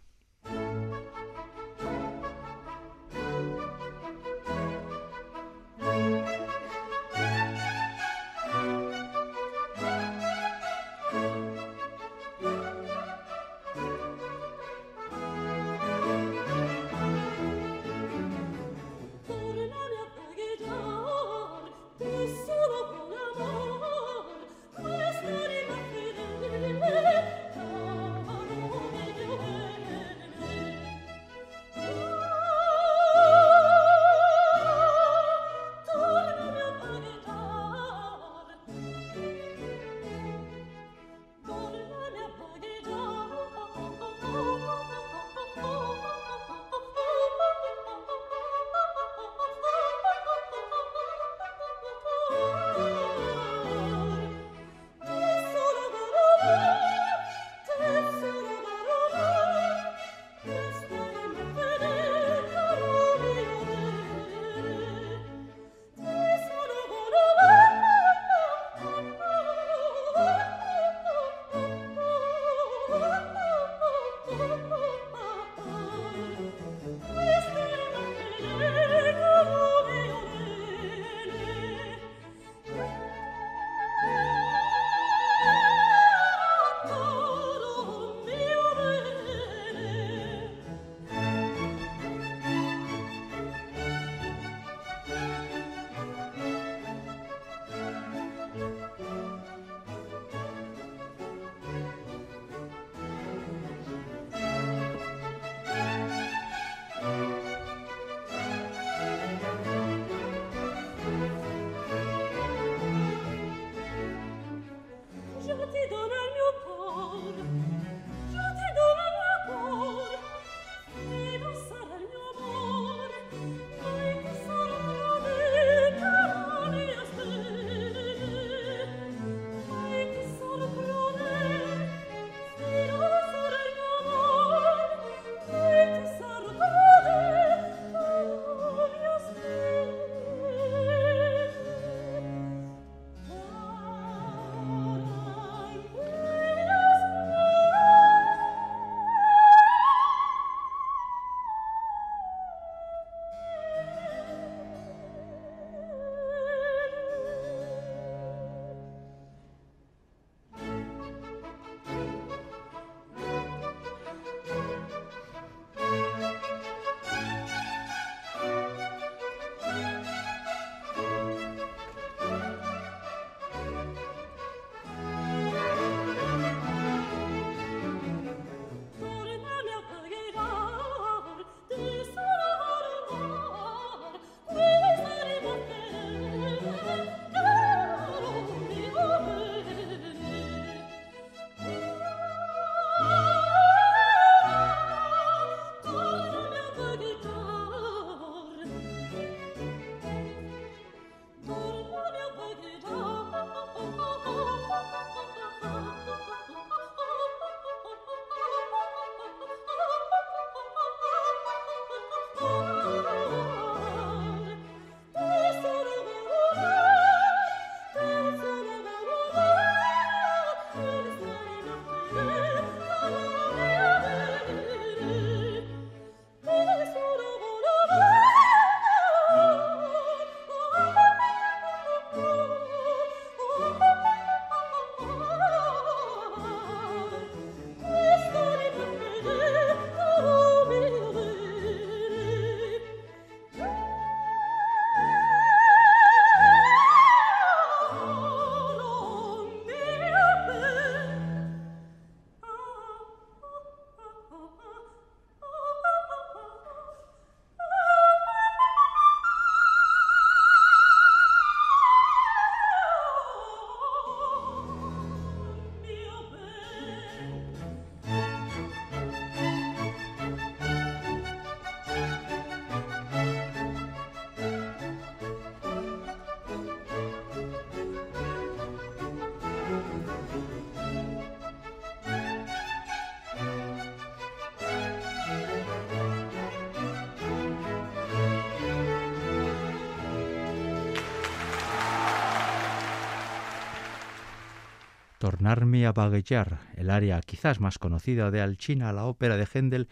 Tornarme 295.45 295.85
a 295.85 295.93
baguellar, 295.93 296.59
el 296.75 296.89
área 296.89 297.21
quizás 297.21 297.61
más 297.61 297.77
conocida 297.77 298.31
de 298.31 298.41
Alchina, 298.41 298.95
la 298.95 299.05
ópera 299.05 299.37
de 299.37 299.45
Händel, 299.45 299.89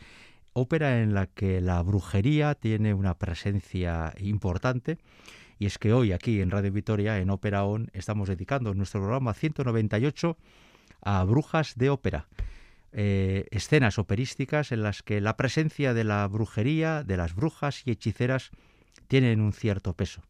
ópera 0.54 1.02
en 1.02 1.12
la 1.12 1.26
que 1.26 1.60
la 1.60 1.82
brujería 1.82 2.54
tiene 2.54 2.94
una 2.94 3.18
presencia 3.18 4.14
importante. 4.18 4.96
Y 5.58 5.66
es 5.66 5.76
que 5.76 5.92
hoy 5.92 6.12
aquí 6.12 6.40
en 6.40 6.50
Radio 6.50 6.72
Vitoria, 6.72 7.18
en 7.18 7.28
Ópera 7.28 7.64
On, 7.64 7.90
estamos 7.92 8.30
dedicando 8.30 8.72
nuestro 8.72 9.02
programa 9.02 9.34
198 9.34 10.38
a 11.02 11.22
brujas 11.24 11.74
de 11.76 11.90
ópera. 11.90 12.28
Eh, 12.94 13.44
escenas 13.50 13.98
operísticas 13.98 14.72
en 14.72 14.82
las 14.82 15.02
que 15.02 15.20
la 15.20 15.36
presencia 15.36 15.92
de 15.92 16.04
la 16.04 16.26
brujería, 16.28 17.02
de 17.02 17.18
las 17.18 17.34
brujas 17.34 17.82
y 17.84 17.90
hechiceras 17.90 18.52
tienen 19.06 19.42
un 19.42 19.52
cierto 19.52 19.92
peso. 19.92 20.22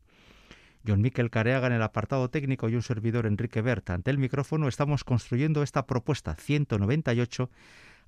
John 0.87 1.01
Miquel 1.01 1.31
Careaga 1.31 1.69
en 1.69 1.75
el 1.75 1.83
apartado 1.83 2.29
técnico 2.29 2.69
y 2.69 2.75
un 2.75 2.83
servidor 2.83 3.27
Enrique 3.27 3.63
Berta 3.63 3.95
ante 3.95 4.11
el 4.11 4.19
micrófono 4.19 4.69
estamos 4.69 5.05
construyendo 5.05 5.63
esta 5.63 5.87
propuesta 5.87 6.35
198 6.35 7.51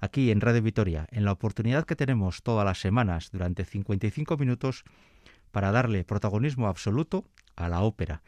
aquí 0.01 0.31
en 0.31 0.41
Radio 0.41 0.63
Vitoria, 0.63 1.07
en 1.11 1.25
la 1.25 1.33
oportunidad 1.33 1.85
que 1.85 1.97
tenemos 1.97 2.43
todas 2.43 2.65
las 2.65 2.81
semanas 2.81 3.31
durante 3.33 3.65
55 3.65 4.37
minutos 4.37 4.85
para 5.53 5.71
darle 5.71 6.05
protagonismo 6.05 6.67
absoluto 6.67 7.25
a 7.55 7.69
la 7.69 7.83
ópera, 7.83 8.23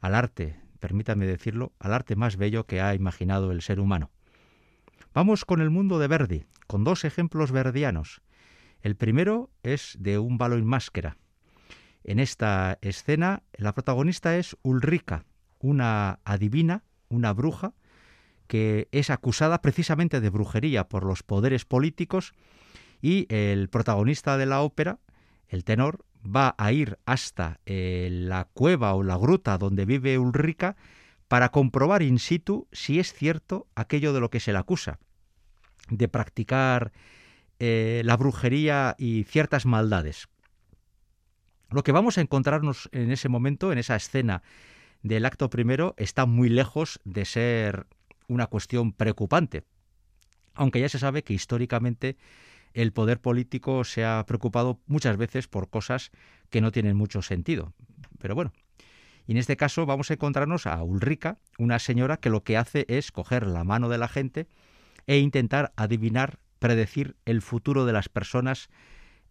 al 0.00 0.14
arte, 0.14 0.60
permítame 0.80 1.26
decirlo, 1.26 1.72
al 1.78 1.94
arte 1.94 2.14
más 2.14 2.36
bello 2.36 2.66
que 2.66 2.82
ha 2.82 2.94
imaginado 2.94 3.52
el 3.52 3.62
ser 3.62 3.80
humano. 3.80 4.10
Vamos 5.14 5.46
con 5.46 5.62
el 5.62 5.70
mundo 5.70 5.98
de 5.98 6.08
Verdi, 6.08 6.44
con 6.66 6.84
dos 6.84 7.04
ejemplos 7.04 7.52
verdianos. 7.52 8.20
El 8.82 8.94
primero 8.94 9.50
es 9.62 9.96
de 9.98 10.18
un 10.18 10.36
balo 10.36 10.56
en 10.56 10.66
máscara, 10.66 11.16
en 12.08 12.20
esta 12.20 12.78
escena 12.80 13.42
la 13.52 13.74
protagonista 13.74 14.38
es 14.38 14.56
Ulrica, 14.62 15.26
una 15.58 16.20
adivina, 16.24 16.82
una 17.10 17.34
bruja, 17.34 17.74
que 18.46 18.88
es 18.92 19.10
acusada 19.10 19.60
precisamente 19.60 20.22
de 20.22 20.30
brujería 20.30 20.88
por 20.88 21.04
los 21.04 21.22
poderes 21.22 21.66
políticos 21.66 22.32
y 23.02 23.26
el 23.28 23.68
protagonista 23.68 24.38
de 24.38 24.46
la 24.46 24.62
ópera, 24.62 25.00
el 25.48 25.64
tenor, 25.64 26.06
va 26.24 26.54
a 26.56 26.72
ir 26.72 26.98
hasta 27.04 27.60
eh, 27.66 28.08
la 28.10 28.48
cueva 28.54 28.94
o 28.94 29.02
la 29.02 29.18
gruta 29.18 29.58
donde 29.58 29.84
vive 29.84 30.18
Ulrica 30.18 30.76
para 31.28 31.50
comprobar 31.50 32.02
in 32.02 32.18
situ 32.18 32.68
si 32.72 32.98
es 33.00 33.12
cierto 33.12 33.68
aquello 33.74 34.14
de 34.14 34.20
lo 34.20 34.30
que 34.30 34.40
se 34.40 34.52
le 34.52 34.58
acusa, 34.58 34.98
de 35.90 36.08
practicar 36.08 36.90
eh, 37.58 38.00
la 38.06 38.16
brujería 38.16 38.96
y 38.98 39.24
ciertas 39.24 39.66
maldades. 39.66 40.26
Lo 41.70 41.82
que 41.82 41.92
vamos 41.92 42.16
a 42.16 42.22
encontrarnos 42.22 42.88
en 42.92 43.10
ese 43.10 43.28
momento, 43.28 43.72
en 43.72 43.78
esa 43.78 43.94
escena 43.94 44.42
del 45.02 45.26
acto 45.26 45.50
primero, 45.50 45.94
está 45.98 46.24
muy 46.24 46.48
lejos 46.48 46.98
de 47.04 47.26
ser 47.26 47.86
una 48.26 48.46
cuestión 48.46 48.92
preocupante, 48.92 49.64
aunque 50.54 50.80
ya 50.80 50.88
se 50.88 50.98
sabe 50.98 51.22
que 51.22 51.34
históricamente 51.34 52.16
el 52.72 52.92
poder 52.92 53.20
político 53.20 53.84
se 53.84 54.04
ha 54.04 54.24
preocupado 54.26 54.80
muchas 54.86 55.18
veces 55.18 55.46
por 55.46 55.68
cosas 55.68 56.10
que 56.48 56.62
no 56.62 56.72
tienen 56.72 56.96
mucho 56.96 57.20
sentido. 57.20 57.74
Pero 58.18 58.34
bueno, 58.34 58.52
y 59.26 59.32
en 59.32 59.38
este 59.38 59.58
caso 59.58 59.84
vamos 59.84 60.10
a 60.10 60.14
encontrarnos 60.14 60.66
a 60.66 60.82
Ulrica, 60.82 61.38
una 61.58 61.78
señora 61.78 62.16
que 62.16 62.30
lo 62.30 62.44
que 62.44 62.56
hace 62.56 62.86
es 62.88 63.12
coger 63.12 63.46
la 63.46 63.64
mano 63.64 63.90
de 63.90 63.98
la 63.98 64.08
gente 64.08 64.48
e 65.06 65.18
intentar 65.18 65.72
adivinar, 65.76 66.38
predecir 66.60 67.16
el 67.26 67.42
futuro 67.42 67.84
de 67.84 67.92
las 67.92 68.08
personas 68.08 68.70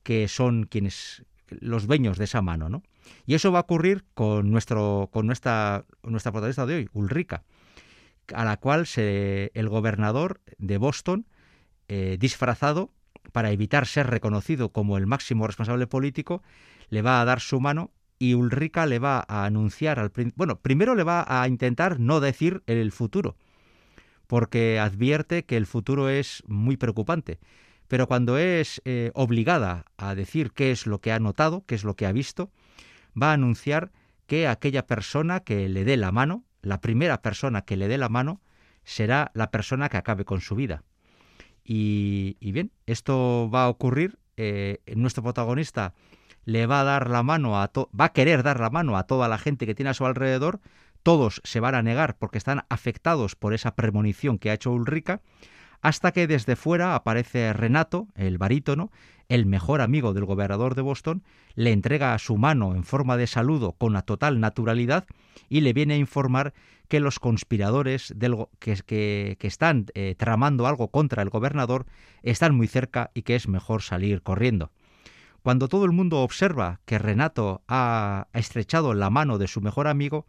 que 0.03 0.27
son 0.27 0.65
quienes 0.65 1.25
los 1.49 1.87
dueños 1.87 2.17
de 2.17 2.25
esa 2.25 2.41
mano, 2.41 2.69
¿no? 2.69 2.83
Y 3.25 3.35
eso 3.35 3.51
va 3.51 3.59
a 3.59 3.61
ocurrir 3.61 4.05
con, 4.13 4.51
nuestro, 4.51 5.09
con 5.11 5.25
nuestra, 5.25 5.85
nuestra 6.03 6.31
protagonista 6.31 6.65
de 6.65 6.75
hoy, 6.75 6.89
Ulrica, 6.93 7.43
a 8.33 8.45
la 8.45 8.57
cual 8.57 8.87
se, 8.87 9.51
el 9.53 9.69
gobernador 9.69 10.41
de 10.57 10.77
Boston, 10.77 11.25
eh, 11.87 12.17
disfrazado 12.19 12.91
para 13.31 13.51
evitar 13.51 13.87
ser 13.87 14.07
reconocido 14.07 14.69
como 14.69 14.97
el 14.97 15.07
máximo 15.07 15.47
responsable 15.47 15.87
político, 15.87 16.43
le 16.89 17.01
va 17.01 17.21
a 17.21 17.25
dar 17.25 17.39
su 17.39 17.59
mano 17.59 17.91
y 18.19 18.33
Ulrica 18.33 18.85
le 18.85 18.99
va 18.99 19.23
a 19.27 19.45
anunciar 19.45 19.99
al 19.99 20.11
bueno, 20.35 20.59
primero 20.59 20.95
le 20.95 21.03
va 21.03 21.25
a 21.27 21.47
intentar 21.47 21.99
no 21.99 22.19
decir 22.19 22.63
el 22.65 22.91
futuro, 22.91 23.37
porque 24.25 24.79
advierte 24.79 25.45
que 25.45 25.57
el 25.57 25.65
futuro 25.65 26.09
es 26.09 26.43
muy 26.47 26.77
preocupante 26.77 27.39
pero 27.87 28.07
cuando 28.07 28.37
es 28.37 28.81
eh, 28.85 29.11
obligada 29.13 29.85
a 29.97 30.15
decir 30.15 30.51
qué 30.51 30.71
es 30.71 30.87
lo 30.87 30.99
que 30.99 31.11
ha 31.11 31.19
notado, 31.19 31.63
qué 31.65 31.75
es 31.75 31.83
lo 31.83 31.95
que 31.95 32.05
ha 32.05 32.11
visto, 32.11 32.51
va 33.21 33.31
a 33.31 33.33
anunciar 33.33 33.91
que 34.25 34.47
aquella 34.47 34.85
persona 34.85 35.39
que 35.39 35.69
le 35.69 35.85
dé 35.85 35.97
la 35.97 36.11
mano, 36.11 36.43
la 36.61 36.81
primera 36.81 37.21
persona 37.21 37.63
que 37.63 37.77
le 37.77 37.87
dé 37.87 37.97
la 37.97 38.09
mano, 38.09 38.41
será 38.83 39.31
la 39.33 39.51
persona 39.51 39.89
que 39.89 39.97
acabe 39.97 40.25
con 40.25 40.41
su 40.41 40.55
vida. 40.55 40.83
Y, 41.63 42.37
bien, 42.39 42.71
esto 42.85 43.49
va 43.53 43.65
a 43.65 43.69
ocurrir. 43.69 44.19
Eh, 44.37 44.79
nuestro 44.95 45.23
protagonista 45.23 45.93
le 46.45 46.65
va 46.65 46.81
a 46.81 46.83
dar 46.85 47.09
la 47.09 47.23
mano 47.23 47.61
a 47.61 47.71
va 47.75 48.05
a 48.05 48.13
querer 48.13 48.43
dar 48.43 48.59
la 48.61 48.69
mano 48.69 48.95
a 48.95 49.03
toda 49.03 49.27
la 49.27 49.37
gente 49.37 49.65
que 49.65 49.75
tiene 49.75 49.89
a 49.89 49.93
su 49.93 50.05
alrededor. 50.05 50.61
Todos 51.03 51.41
se 51.43 51.59
van 51.59 51.75
a 51.75 51.81
negar 51.81 52.17
porque 52.17 52.37
están 52.37 52.65
afectados 52.69 53.35
por 53.35 53.53
esa 53.53 53.75
premonición 53.75 54.37
que 54.39 54.49
ha 54.49 54.53
hecho 54.53 54.71
Ulrica 54.71 55.21
hasta 55.81 56.11
que 56.11 56.27
desde 56.27 56.55
fuera 56.55 56.95
aparece 56.95 57.53
Renato, 57.53 58.07
el 58.15 58.37
barítono, 58.37 58.91
el 59.29 59.45
mejor 59.45 59.81
amigo 59.81 60.13
del 60.13 60.25
gobernador 60.25 60.75
de 60.75 60.81
Boston, 60.81 61.23
le 61.55 61.71
entrega 61.71 62.17
su 62.17 62.37
mano 62.37 62.75
en 62.75 62.83
forma 62.83 63.17
de 63.17 63.27
saludo 63.27 63.73
con 63.73 63.93
la 63.93 64.01
total 64.01 64.39
naturalidad 64.39 65.05
y 65.49 65.61
le 65.61 65.73
viene 65.73 65.95
a 65.95 65.97
informar 65.97 66.53
que 66.87 66.99
los 66.99 67.19
conspiradores 67.19 68.13
del, 68.15 68.47
que, 68.59 69.37
están 69.41 69.87
eh, 69.93 70.15
tramando 70.17 70.67
algo 70.67 70.89
contra 70.89 71.21
el 71.21 71.29
gobernador 71.29 71.85
están 72.23 72.55
muy 72.55 72.67
cerca 72.67 73.11
y 73.13 73.23
que 73.23 73.35
es 73.35 73.47
mejor 73.47 73.81
salir 73.81 74.21
corriendo. 74.21 74.71
Cuando 75.43 75.67
todo 75.67 75.85
el 75.85 75.91
mundo 75.91 76.21
observa 76.21 76.79
que 76.85 76.99
Renato 76.99 77.61
ha 77.67 78.27
estrechado 78.33 78.93
la 78.93 79.09
mano 79.09 79.37
de 79.37 79.47
su 79.47 79.61
mejor 79.61 79.87
amigo, 79.87 80.25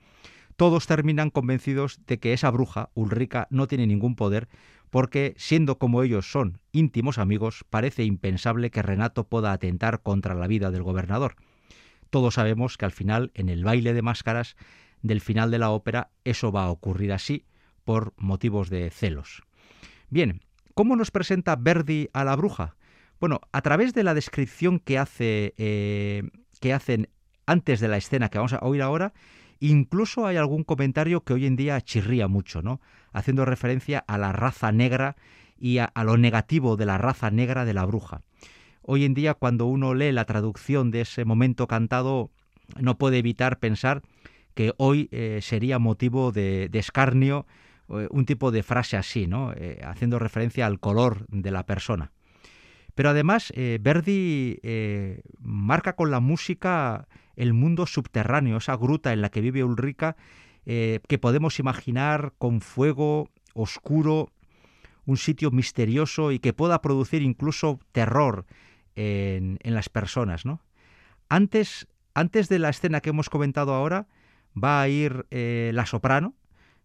todos 0.56 0.86
terminan 0.86 1.30
convencidos 1.30 2.00
de 2.06 2.18
que 2.18 2.32
esa 2.32 2.50
bruja, 2.50 2.90
Ulrica, 2.94 3.46
no 3.50 3.68
tiene 3.68 3.86
ningún 3.86 4.16
poder, 4.16 4.48
porque, 4.90 5.34
siendo 5.36 5.78
como 5.78 6.02
ellos 6.02 6.30
son 6.30 6.60
íntimos 6.72 7.18
amigos, 7.18 7.64
parece 7.68 8.04
impensable 8.04 8.70
que 8.70 8.82
Renato 8.82 9.28
pueda 9.28 9.52
atentar 9.52 10.02
contra 10.02 10.34
la 10.34 10.46
vida 10.46 10.70
del 10.70 10.82
gobernador. 10.82 11.36
Todos 12.10 12.34
sabemos 12.34 12.76
que 12.76 12.84
al 12.84 12.92
final, 12.92 13.30
en 13.34 13.48
el 13.48 13.64
baile 13.64 13.92
de 13.92 14.02
máscaras 14.02 14.56
del 15.02 15.20
final 15.20 15.50
de 15.50 15.58
la 15.58 15.70
ópera, 15.70 16.10
eso 16.24 16.52
va 16.52 16.64
a 16.64 16.70
ocurrir 16.70 17.12
así 17.12 17.44
por 17.84 18.14
motivos 18.16 18.70
de 18.70 18.90
celos. 18.90 19.42
Bien, 20.10 20.40
¿cómo 20.74 20.96
nos 20.96 21.10
presenta 21.10 21.56
Verdi 21.56 22.08
a 22.12 22.24
la 22.24 22.36
bruja? 22.36 22.76
Bueno, 23.20 23.40
a 23.52 23.62
través 23.62 23.94
de 23.94 24.04
la 24.04 24.14
descripción 24.14 24.78
que 24.78 24.98
hace 24.98 25.54
eh, 25.58 26.22
que 26.60 26.72
hacen 26.72 27.08
antes 27.46 27.80
de 27.80 27.88
la 27.88 27.96
escena 27.96 28.28
que 28.28 28.38
vamos 28.38 28.52
a 28.52 28.58
oír 28.60 28.82
ahora, 28.82 29.12
Incluso 29.60 30.26
hay 30.26 30.36
algún 30.36 30.62
comentario 30.62 31.24
que 31.24 31.32
hoy 31.32 31.46
en 31.46 31.56
día 31.56 31.80
chirría 31.80 32.28
mucho, 32.28 32.62
¿no? 32.62 32.80
Haciendo 33.12 33.44
referencia 33.44 34.04
a 34.06 34.18
la 34.18 34.32
raza 34.32 34.70
negra 34.70 35.16
y 35.58 35.78
a, 35.78 35.92
lo 36.04 36.16
negativo 36.16 36.76
de 36.76 36.86
la 36.86 36.98
raza 36.98 37.30
negra 37.30 37.64
de 37.64 37.74
la 37.74 37.84
bruja. 37.84 38.22
Hoy 38.82 39.04
en 39.04 39.14
día, 39.14 39.34
cuando 39.34 39.66
uno 39.66 39.94
lee 39.94 40.12
la 40.12 40.24
traducción 40.24 40.90
de 40.90 41.02
ese 41.02 41.24
momento 41.24 41.66
cantado, 41.66 42.30
no 42.80 42.96
puede 42.98 43.18
evitar 43.18 43.58
pensar 43.58 44.02
que 44.54 44.72
hoy 44.76 45.08
eh, 45.10 45.40
sería 45.42 45.78
motivo 45.78 46.32
de, 46.32 46.70
escarnio 46.72 47.46
eh, 47.88 48.06
un 48.10 48.24
tipo 48.24 48.50
de 48.50 48.62
frase 48.62 48.96
así, 48.96 49.26
¿no? 49.26 49.52
Eh, 49.54 49.80
haciendo 49.84 50.18
referencia 50.18 50.66
al 50.66 50.78
color 50.78 51.26
de 51.28 51.50
la 51.50 51.66
persona. 51.66 52.12
Pero 52.94 53.10
además, 53.10 53.52
Verdi 53.54 54.58
marca 55.38 55.94
con 55.94 56.10
la 56.10 56.18
música 56.18 57.06
el 57.38 57.54
mundo 57.54 57.86
subterráneo, 57.86 58.56
esa 58.56 58.76
gruta 58.76 59.12
en 59.12 59.22
la 59.22 59.30
que 59.30 59.40
vive 59.40 59.62
Ulrica, 59.62 60.16
eh, 60.66 61.00
que 61.06 61.18
podemos 61.18 61.60
imaginar 61.60 62.34
con 62.36 62.60
fuego 62.60 63.30
oscuro, 63.54 64.32
un 65.06 65.16
sitio 65.16 65.50
misterioso 65.52 66.32
y 66.32 66.40
que 66.40 66.52
pueda 66.52 66.82
producir 66.82 67.22
incluso 67.22 67.78
terror 67.92 68.44
en, 68.96 69.58
las 69.62 69.88
personas. 69.88 70.44
¿no? 70.44 70.60
Antes, 71.28 71.86
antes 72.12 72.48
de 72.48 72.58
la 72.58 72.70
escena 72.70 73.00
que 73.00 73.10
hemos 73.10 73.30
comentado 73.30 73.72
ahora, 73.72 74.08
va 74.52 74.82
a 74.82 74.88
ir 74.88 75.24
eh, 75.30 75.70
la 75.72 75.86
soprano, 75.86 76.34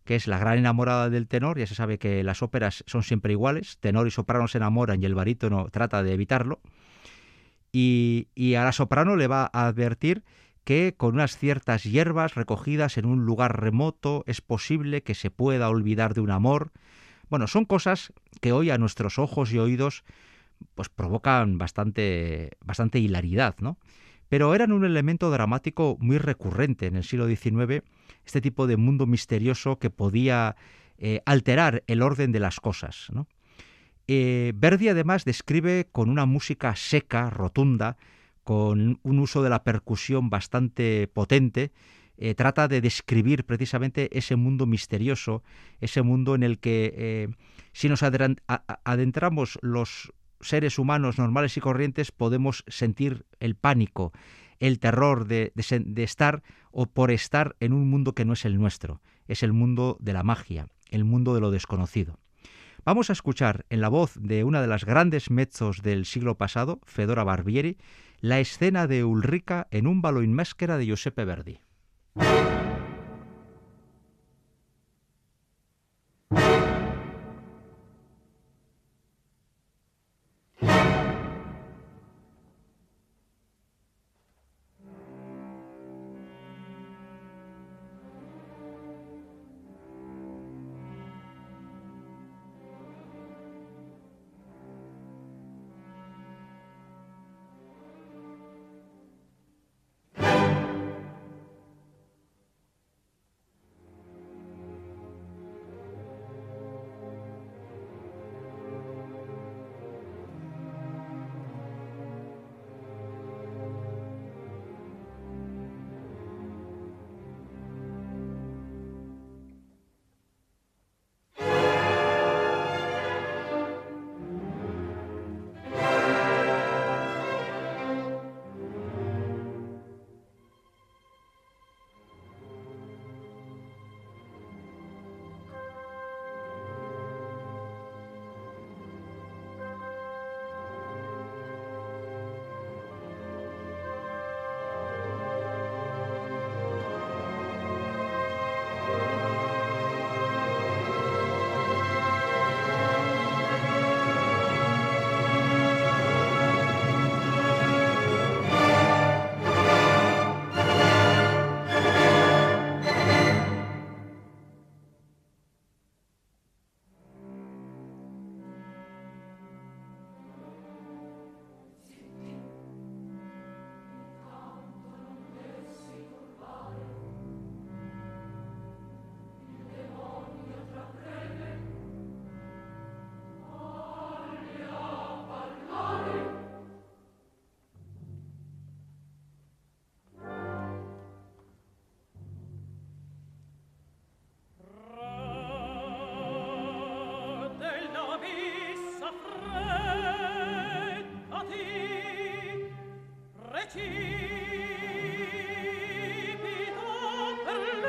que 0.05 0.15
es 0.15 0.27
la 0.27 0.37
gran 0.37 0.59
enamorada 0.59 1.09
del 1.09 1.27
tenor. 1.27 1.57
Ya 1.57 1.65
se 1.65 1.75
sabe 1.75 1.97
que 1.97 2.23
las 2.23 2.43
óperas 2.43 2.83
son 2.85 3.01
siempre 3.01 3.33
iguales, 3.33 3.79
tenor 3.79 4.07
y 4.07 4.11
soprano 4.11 4.47
se 4.47 4.59
enamoran 4.59 5.01
y 5.01 5.05
el 5.07 5.15
barítono 5.15 5.67
trata 5.71 6.03
de 6.03 6.13
evitarlo. 6.13 6.61
Y, 7.71 8.27
y 8.35 8.53
a 8.53 8.63
la 8.63 8.71
soprano 8.71 9.15
le 9.15 9.25
va 9.27 9.49
a 9.51 9.65
advertir 9.65 10.23
que 10.63 10.95
con 10.95 11.15
unas 11.15 11.37
ciertas 11.37 11.83
hierbas 11.83 12.35
recogidas 12.35 12.97
en 12.97 13.05
un 13.05 13.25
lugar 13.25 13.59
remoto 13.59 14.23
es 14.27 14.41
posible 14.41 15.03
que 15.03 15.15
se 15.15 15.31
pueda 15.31 15.69
olvidar 15.69 16.13
de 16.13 16.21
un 16.21 16.31
amor. 16.31 16.71
Bueno, 17.29 17.47
son 17.47 17.65
cosas 17.65 18.13
que 18.41 18.51
hoy 18.51 18.69
a 18.69 18.77
nuestros 18.77 19.19
ojos 19.19 19.51
y 19.53 19.59
oídos 19.59 20.03
pues 20.75 20.89
provocan 20.89 21.57
bastante, 21.57 22.51
bastante 22.63 22.99
hilaridad, 22.99 23.55
¿no? 23.59 23.77
Pero 24.29 24.55
eran 24.55 24.71
un 24.71 24.85
elemento 24.85 25.29
dramático 25.29 25.97
muy 25.99 26.17
recurrente 26.17 26.87
en 26.87 26.95
el 26.95 27.03
siglo 27.03 27.27
XIX, 27.27 27.83
este 28.25 28.41
tipo 28.41 28.65
de 28.65 28.77
mundo 28.77 29.05
misterioso 29.05 29.77
que 29.77 29.89
podía 29.89 30.55
eh, 30.97 31.21
alterar 31.25 31.83
el 31.87 32.01
orden 32.01 32.31
de 32.31 32.39
las 32.39 32.59
cosas. 32.59 33.09
Eh, 34.07 34.53
Verdi 34.55 34.89
además 34.89 35.25
describe 35.25 35.87
con 35.91 36.09
una 36.09 36.25
música 36.25 36.75
seca, 36.75 37.29
rotunda, 37.29 37.97
con 38.43 38.99
un 39.03 39.19
uso 39.19 39.41
de 39.43 39.49
la 39.49 39.63
percusión 39.63 40.29
bastante 40.29 41.07
potente, 41.07 41.71
eh, 42.17 42.35
trata 42.35 42.67
de 42.67 42.81
describir 42.81 43.45
precisamente 43.45 44.17
ese 44.17 44.35
mundo 44.35 44.65
misterioso, 44.65 45.43
ese 45.81 46.01
mundo 46.01 46.35
en 46.35 46.43
el 46.43 46.59
que 46.59 47.29
si 47.73 47.89
nos 47.89 48.03
adentramos 48.03 49.57
los 49.61 50.13
seres 50.43 50.77
humanos 50.77 51.17
normales 51.17 51.57
y 51.57 51.61
corrientes 51.61 52.11
podemos 52.11 52.63
sentir 52.67 53.25
el 53.39 53.55
pánico, 53.55 54.11
el 54.59 54.79
terror 54.79 55.27
de, 55.27 55.51
estar 55.97 56.43
o 56.71 56.85
por 56.85 57.11
estar 57.11 57.55
en 57.59 57.73
un 57.73 57.89
mundo 57.89 58.13
que 58.13 58.25
no 58.25 58.33
es 58.33 58.45
el 58.45 58.57
nuestro, 58.57 59.01
es 59.27 59.43
el 59.43 59.53
mundo 59.53 59.97
de 59.99 60.13
la 60.13 60.23
magia, 60.23 60.67
el 60.89 61.03
mundo 61.03 61.33
de 61.33 61.41
lo 61.41 61.51
desconocido. 61.51 62.19
Vamos 62.85 63.09
a 63.09 63.13
escuchar 63.13 63.65
en 63.69 63.81
la 63.81 63.87
voz 63.87 64.15
de 64.19 64.43
una 64.43 64.61
de 64.61 64.67
las 64.67 64.85
grandes 64.85 65.31
mezzos 65.31 65.81
del 65.81 66.05
siglo 66.05 66.37
pasado, 66.37 66.79
Fedora 66.85 67.23
Barbieri, 67.23 67.77
la 68.23 68.39
escena 68.39 68.87
de 68.87 69.03
Ulrica 69.03 69.67
en 69.69 69.85
un 69.85 70.01
ballo 70.01 70.21
in 70.21 70.31
máscara 70.31 70.77
de 70.77 70.85
Giuseppe 70.85 71.25
Verdi. 71.25 71.59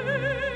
you. 0.06 0.53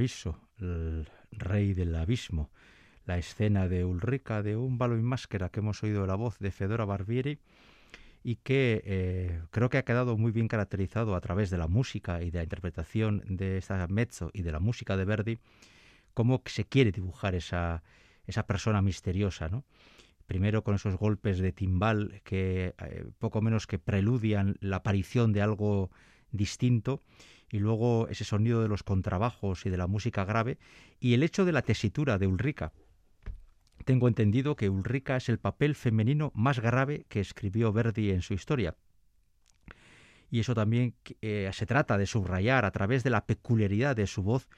El 0.00 1.10
Rey 1.30 1.74
del 1.74 1.94
Abismo, 1.94 2.50
la 3.04 3.18
escena 3.18 3.68
de 3.68 3.84
Ulrica 3.84 4.42
de 4.42 4.56
un 4.56 4.78
balo 4.78 4.96
y 4.96 5.02
máscara 5.02 5.50
que 5.50 5.60
hemos 5.60 5.82
oído 5.82 6.06
la 6.06 6.14
voz 6.14 6.38
de 6.38 6.50
Fedora 6.50 6.86
Barbieri 6.86 7.38
y 8.24 8.36
que 8.36 8.82
eh, 8.86 9.42
creo 9.50 9.68
que 9.68 9.76
ha 9.76 9.84
quedado 9.84 10.16
muy 10.16 10.32
bien 10.32 10.48
caracterizado 10.48 11.14
a 11.14 11.20
través 11.20 11.50
de 11.50 11.58
la 11.58 11.68
música 11.68 12.22
y 12.22 12.30
de 12.30 12.38
la 12.38 12.44
interpretación 12.44 13.22
de 13.26 13.58
esta 13.58 13.86
mezzo 13.88 14.30
y 14.32 14.40
de 14.40 14.52
la 14.52 14.58
música 14.58 14.96
de 14.96 15.04
Verdi, 15.04 15.38
cómo 16.14 16.40
se 16.46 16.64
quiere 16.64 16.92
dibujar 16.92 17.34
esa, 17.34 17.82
esa 18.26 18.46
persona 18.46 18.80
misteriosa, 18.80 19.50
¿no? 19.50 19.64
Primero 20.24 20.64
con 20.64 20.76
esos 20.76 20.96
golpes 20.96 21.40
de 21.40 21.52
timbal 21.52 22.22
que 22.24 22.74
eh, 22.78 23.04
poco 23.18 23.42
menos 23.42 23.66
que 23.66 23.78
preludian 23.78 24.56
la 24.60 24.76
aparición 24.76 25.34
de 25.34 25.42
algo 25.42 25.90
distinto 26.30 27.02
y 27.50 27.58
luego 27.58 28.08
ese 28.08 28.24
sonido 28.24 28.62
de 28.62 28.68
los 28.68 28.82
contrabajos 28.82 29.66
y 29.66 29.70
de 29.70 29.76
la 29.76 29.86
música 29.86 30.24
grave 30.24 30.58
y 31.00 31.14
el 31.14 31.22
hecho 31.22 31.44
de 31.44 31.52
la 31.52 31.62
tesitura 31.62 32.18
de 32.18 32.26
Ulrica. 32.26 32.72
Tengo 33.84 34.08
entendido 34.08 34.56
que 34.56 34.68
Ulrica 34.68 35.16
es 35.16 35.28
el 35.28 35.38
papel 35.38 35.74
femenino 35.74 36.32
más 36.34 36.60
grave 36.60 37.06
que 37.08 37.20
escribió 37.20 37.72
Verdi 37.72 38.10
en 38.10 38.22
su 38.22 38.34
historia. 38.34 38.76
Y 40.30 40.40
eso 40.40 40.54
también 40.54 40.94
eh, 41.22 41.50
se 41.52 41.66
trata 41.66 41.98
de 41.98 42.06
subrayar 42.06 42.64
a 42.64 42.70
través 42.70 43.02
de 43.02 43.10
la 43.10 43.26
peculiaridad 43.26 43.96
de 43.96 44.06
su 44.06 44.22
voz 44.22 44.48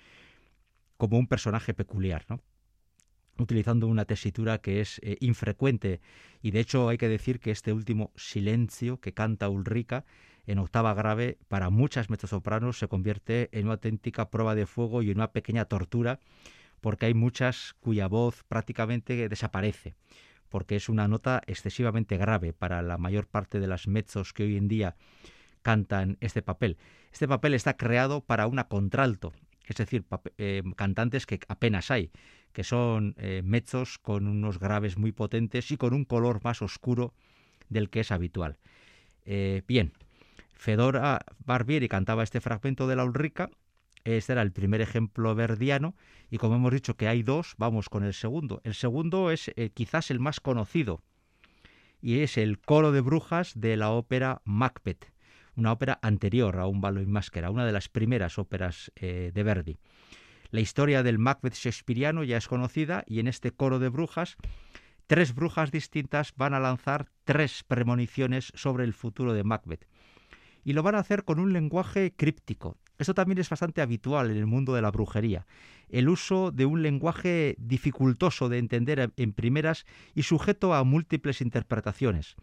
como 0.98 1.18
un 1.18 1.26
personaje 1.26 1.72
peculiar, 1.72 2.26
¿no? 2.28 2.40
Utilizando 3.42 3.87
una 3.87 4.05
tesitura 4.05 4.59
que 4.59 4.81
es 4.81 4.98
eh, 5.02 5.16
infrecuente 5.20 6.00
y 6.40 6.50
de 6.50 6.61
hecho 6.61 6.88
hay 6.88 6.98
que 6.98 7.09
decir 7.09 7.40
que 7.40 7.50
este 7.50 7.72
último 7.72 8.12
silencio 8.16 9.00
que 9.00 9.12
canta 9.12 9.48
Ulrica 9.48 10.05
en 10.46 10.59
octava 10.59 10.94
grave 10.94 11.38
para 11.48 11.70
muchas 11.70 12.11
mezzosopranos 12.11 12.78
se 12.78 12.88
convierte 12.88 13.48
en 13.52 13.64
una 13.64 13.74
auténtica 13.74 14.31
prueba 14.31 14.55
de 14.55 14.66
fuego 14.66 15.02
y 15.02 15.11
en 15.11 15.18
una 15.18 15.33
pequeña 15.33 15.66
tortura 15.66 16.20
porque 16.81 17.07
hay 17.07 17.14
muchas 17.14 17.74
cuya 17.81 18.09
voz 18.09 18.42
prácticamente 18.44 19.28
desaparece 19.28 19.94
porque 20.52 20.76
es 20.76 20.90
una 20.90 21.09
nota 21.09 21.40
excesivamente 21.46 22.18
grave 22.18 22.52
para 22.52 22.83
la 22.83 22.98
mayor 22.98 23.26
parte 23.26 23.59
de 23.59 23.66
las 23.66 23.88
mezzos 23.88 24.35
que 24.35 24.42
hoy 24.42 24.59
en 24.59 24.68
día 24.68 24.96
cantan 25.62 26.18
este 26.20 26.42
papel. 26.42 26.76
Este 27.11 27.26
papel 27.26 27.55
está 27.55 27.78
creado 27.78 28.20
para 28.20 28.46
una 28.46 28.68
contralto, 28.68 29.33
es 29.66 29.76
decir, 29.76 30.05
eh, 30.37 30.62
cantantes 30.76 31.24
que 31.24 31.40
apenas 31.48 31.90
hay, 31.90 32.11
que 32.53 32.65
son 32.65 33.15
eh, 33.19 33.43
mezzos 33.45 33.99
con 33.99 34.27
unos 34.27 34.59
graves 34.59 34.97
muy 34.97 35.12
potentes 35.12 35.71
y 35.71 35.77
con 35.77 35.95
un 35.95 36.05
color 36.05 36.41
más 36.45 36.62
oscuro 36.62 37.15
del 37.69 37.91
que 37.91 38.01
es 38.01 38.12
habitual. 38.12 38.59
Eh, 39.25 39.62
bien, 39.67 39.93
Fedora 40.55 41.25
Barbieri 41.45 41.88
cantaba 41.88 42.23
este 42.23 42.41
fragmento 42.41 42.87
de 42.87 42.97
la 42.97 43.05
Ulrica. 43.05 43.51
Este 44.05 44.33
era 44.33 44.43
el 44.43 44.53
primer 44.53 44.81
ejemplo 44.81 45.35
verdiano 45.35 45.95
y 46.31 46.38
como 46.38 46.57
hemos 46.57 46.73
dicho 46.73 46.97
que 46.97 47.09
hay 47.09 47.23
dos, 47.23 47.55
vamos 47.57 47.88
con 47.88 48.05
el 48.05 48.15
segundo. 48.15 48.61
El 48.65 48.75
segundo 48.75 49.31
es 49.31 49.51
eh, 49.57 49.71
quizás 49.71 50.11
el 50.11 50.19
más 50.19 50.41
conocido 50.41 51.03
y 52.01 52.21
es 52.21 52.37
el 52.37 52.59
coro 52.59 52.91
de 52.91 53.01
brujas 53.01 53.53
de 53.55 53.77
la 53.77 53.91
ópera 53.91 54.43
Macbeth, 54.45 55.12
una 55.55 55.73
ópera 55.73 56.01
anterior 56.03 56.59
a 56.59 56.67
Un 56.67 56.81
balo 56.81 57.01
y 57.01 57.07
máscara, 57.07 57.51
una 57.51 57.65
de 57.65 57.73
las 57.73 57.88
primeras 57.88 58.38
óperas 58.38 58.91
eh, 58.97 59.31
de 59.33 59.43
Verdi. 59.43 59.79
La 60.53 60.61
historia 60.61 61.03
del 61.03 61.19
Macbeth 61.19 61.55
shakespeariano 61.55 62.25
ya 62.25 62.37
es 62.37 62.47
conocida 62.47 63.05
y 63.07 63.21
en 63.21 63.27
este 63.27 63.53
coro 63.53 63.79
de 63.79 63.88
brujas 63.88 64.37
tres 65.07 65.35
brujas 65.35 65.71
distintas 65.71 66.35
van 66.37 66.53
a 66.53 66.61
lanzar 66.61 67.11
tres 67.25 67.65
premoniciones 67.67 68.53
sobre 68.55 68.85
el 68.85 68.93
futuro 68.93 69.33
de 69.33 69.45
Macbeth 69.45 69.87
y 70.62 70.75
lo 70.75 70.83
van 70.83 70.95
a 70.95 70.99
hacer 70.99 71.25
con 71.25 71.41
un 71.41 71.55
lenguaje 71.55 72.12
críptico. 72.15 72.77
Esto 72.99 73.15
también 73.15 73.38
es 73.38 73.49
bastante 73.49 73.81
habitual 73.81 74.31
en 74.31 74.37
el 74.37 74.45
mundo 74.45 74.75
de 74.75 74.83
la 74.83 74.91
brujería, 74.91 75.47
el 75.88 76.11
uso 76.11 76.51
de 76.51 76.67
un 76.67 76.83
lenguaje 76.83 77.57
dificultoso 77.59 78.51
de 78.51 78.59
entender 78.59 79.11
en 79.17 79.33
primeras 79.33 79.87
y 80.15 80.25
sujeto 80.25 80.75
a 80.75 80.85
múltiples 80.85 81.41
interpretaciones. 81.41 82.37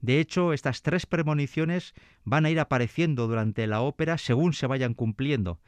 De 0.00 0.20
hecho, 0.20 0.54
estas 0.54 0.80
tres 0.80 1.04
premoniciones 1.04 1.92
van 2.24 2.46
a 2.46 2.50
ir 2.50 2.60
apareciendo 2.60 3.28
durante 3.28 3.66
la 3.66 3.82
ópera 3.82 4.16
según 4.16 4.54
se 4.54 4.66
vayan 4.66 4.94
cumpliendo. 4.94 5.60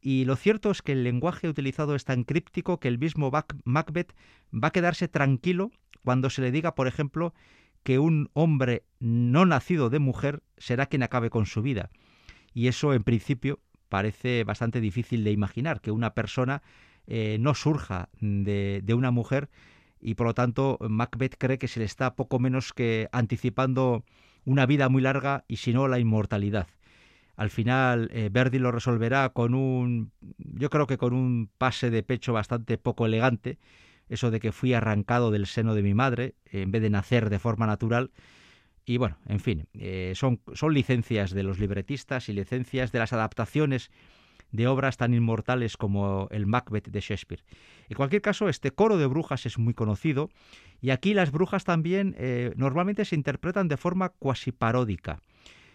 Y 0.00 0.24
lo 0.24 0.36
cierto 0.36 0.70
es 0.70 0.82
que 0.82 0.92
el 0.92 1.04
lenguaje 1.04 1.48
utilizado 1.48 1.94
es 1.94 2.04
tan 2.04 2.24
críptico 2.24 2.78
que 2.78 2.88
el 2.88 2.98
mismo 2.98 3.32
Macbeth 3.64 4.14
va 4.52 4.68
a 4.68 4.72
quedarse 4.72 5.08
tranquilo 5.08 5.70
cuando 6.04 6.30
se 6.30 6.42
le 6.42 6.52
diga, 6.52 6.74
por 6.74 6.86
ejemplo, 6.86 7.34
que 7.82 7.98
un 7.98 8.30
hombre 8.32 8.84
no 9.00 9.46
nacido 9.46 9.90
de 9.90 9.98
mujer 9.98 10.42
será 10.56 10.86
quien 10.86 11.02
acabe 11.02 11.30
con 11.30 11.46
su 11.46 11.62
vida. 11.62 11.90
Y 12.54 12.68
eso, 12.68 12.94
en 12.94 13.02
principio, 13.02 13.60
parece 13.88 14.44
bastante 14.44 14.80
difícil 14.80 15.24
de 15.24 15.32
imaginar, 15.32 15.80
que 15.80 15.90
una 15.90 16.14
persona 16.14 16.62
eh, 17.06 17.38
no 17.40 17.54
surja 17.54 18.08
de, 18.20 18.80
de, 18.84 18.94
una 18.94 19.10
mujer 19.10 19.48
y 20.00 20.14
por 20.14 20.26
lo 20.26 20.34
tanto 20.34 20.78
Macbeth 20.80 21.36
cree 21.38 21.58
que 21.58 21.68
se 21.68 21.80
le 21.80 21.86
está 21.86 22.14
poco 22.14 22.38
menos 22.38 22.72
que 22.72 23.08
anticipando 23.12 24.04
una 24.44 24.66
vida 24.66 24.88
muy 24.88 25.02
larga 25.02 25.44
y 25.48 25.56
si 25.56 25.72
no 25.72 25.88
la 25.88 25.98
inmortalidad. 25.98 26.68
Al 27.38 27.50
final 27.50 28.10
eh, 28.12 28.30
Verdi 28.32 28.58
lo 28.58 28.72
resolverá 28.72 29.28
con 29.28 29.54
un, 29.54 30.10
yo 30.38 30.70
creo 30.70 30.88
que 30.88 30.98
con 30.98 31.12
un 31.14 31.48
pase 31.56 31.88
de 31.88 32.02
pecho 32.02 32.32
bastante 32.32 32.78
poco 32.78 33.06
elegante, 33.06 33.58
eso 34.08 34.32
de 34.32 34.40
que 34.40 34.50
fui 34.50 34.74
arrancado 34.74 35.30
del 35.30 35.46
seno 35.46 35.76
de 35.76 35.82
mi 35.82 35.94
madre 35.94 36.34
en 36.46 36.72
vez 36.72 36.82
de 36.82 36.90
nacer 36.90 37.30
de 37.30 37.38
forma 37.38 37.68
natural. 37.68 38.10
Y 38.84 38.96
bueno, 38.96 39.18
en 39.26 39.38
fin, 39.38 39.68
eh, 39.74 40.14
son, 40.16 40.40
son 40.52 40.74
licencias 40.74 41.30
de 41.30 41.44
los 41.44 41.60
libretistas 41.60 42.28
y 42.28 42.32
licencias 42.32 42.90
de 42.90 42.98
las 42.98 43.12
adaptaciones 43.12 43.92
de 44.50 44.66
obras 44.66 44.96
tan 44.96 45.14
inmortales 45.14 45.76
como 45.76 46.26
el 46.32 46.46
Macbeth 46.46 46.88
de 46.88 47.00
Shakespeare. 47.00 47.44
En 47.88 47.96
cualquier 47.96 48.20
caso, 48.20 48.48
este 48.48 48.72
coro 48.72 48.96
de 48.96 49.06
brujas 49.06 49.46
es 49.46 49.58
muy 49.58 49.74
conocido 49.74 50.28
y 50.80 50.90
aquí 50.90 51.14
las 51.14 51.30
brujas 51.30 51.62
también 51.62 52.16
eh, 52.18 52.52
normalmente 52.56 53.04
se 53.04 53.14
interpretan 53.14 53.68
de 53.68 53.76
forma 53.76 54.08
cuasi 54.08 54.50
paródica. 54.50 55.20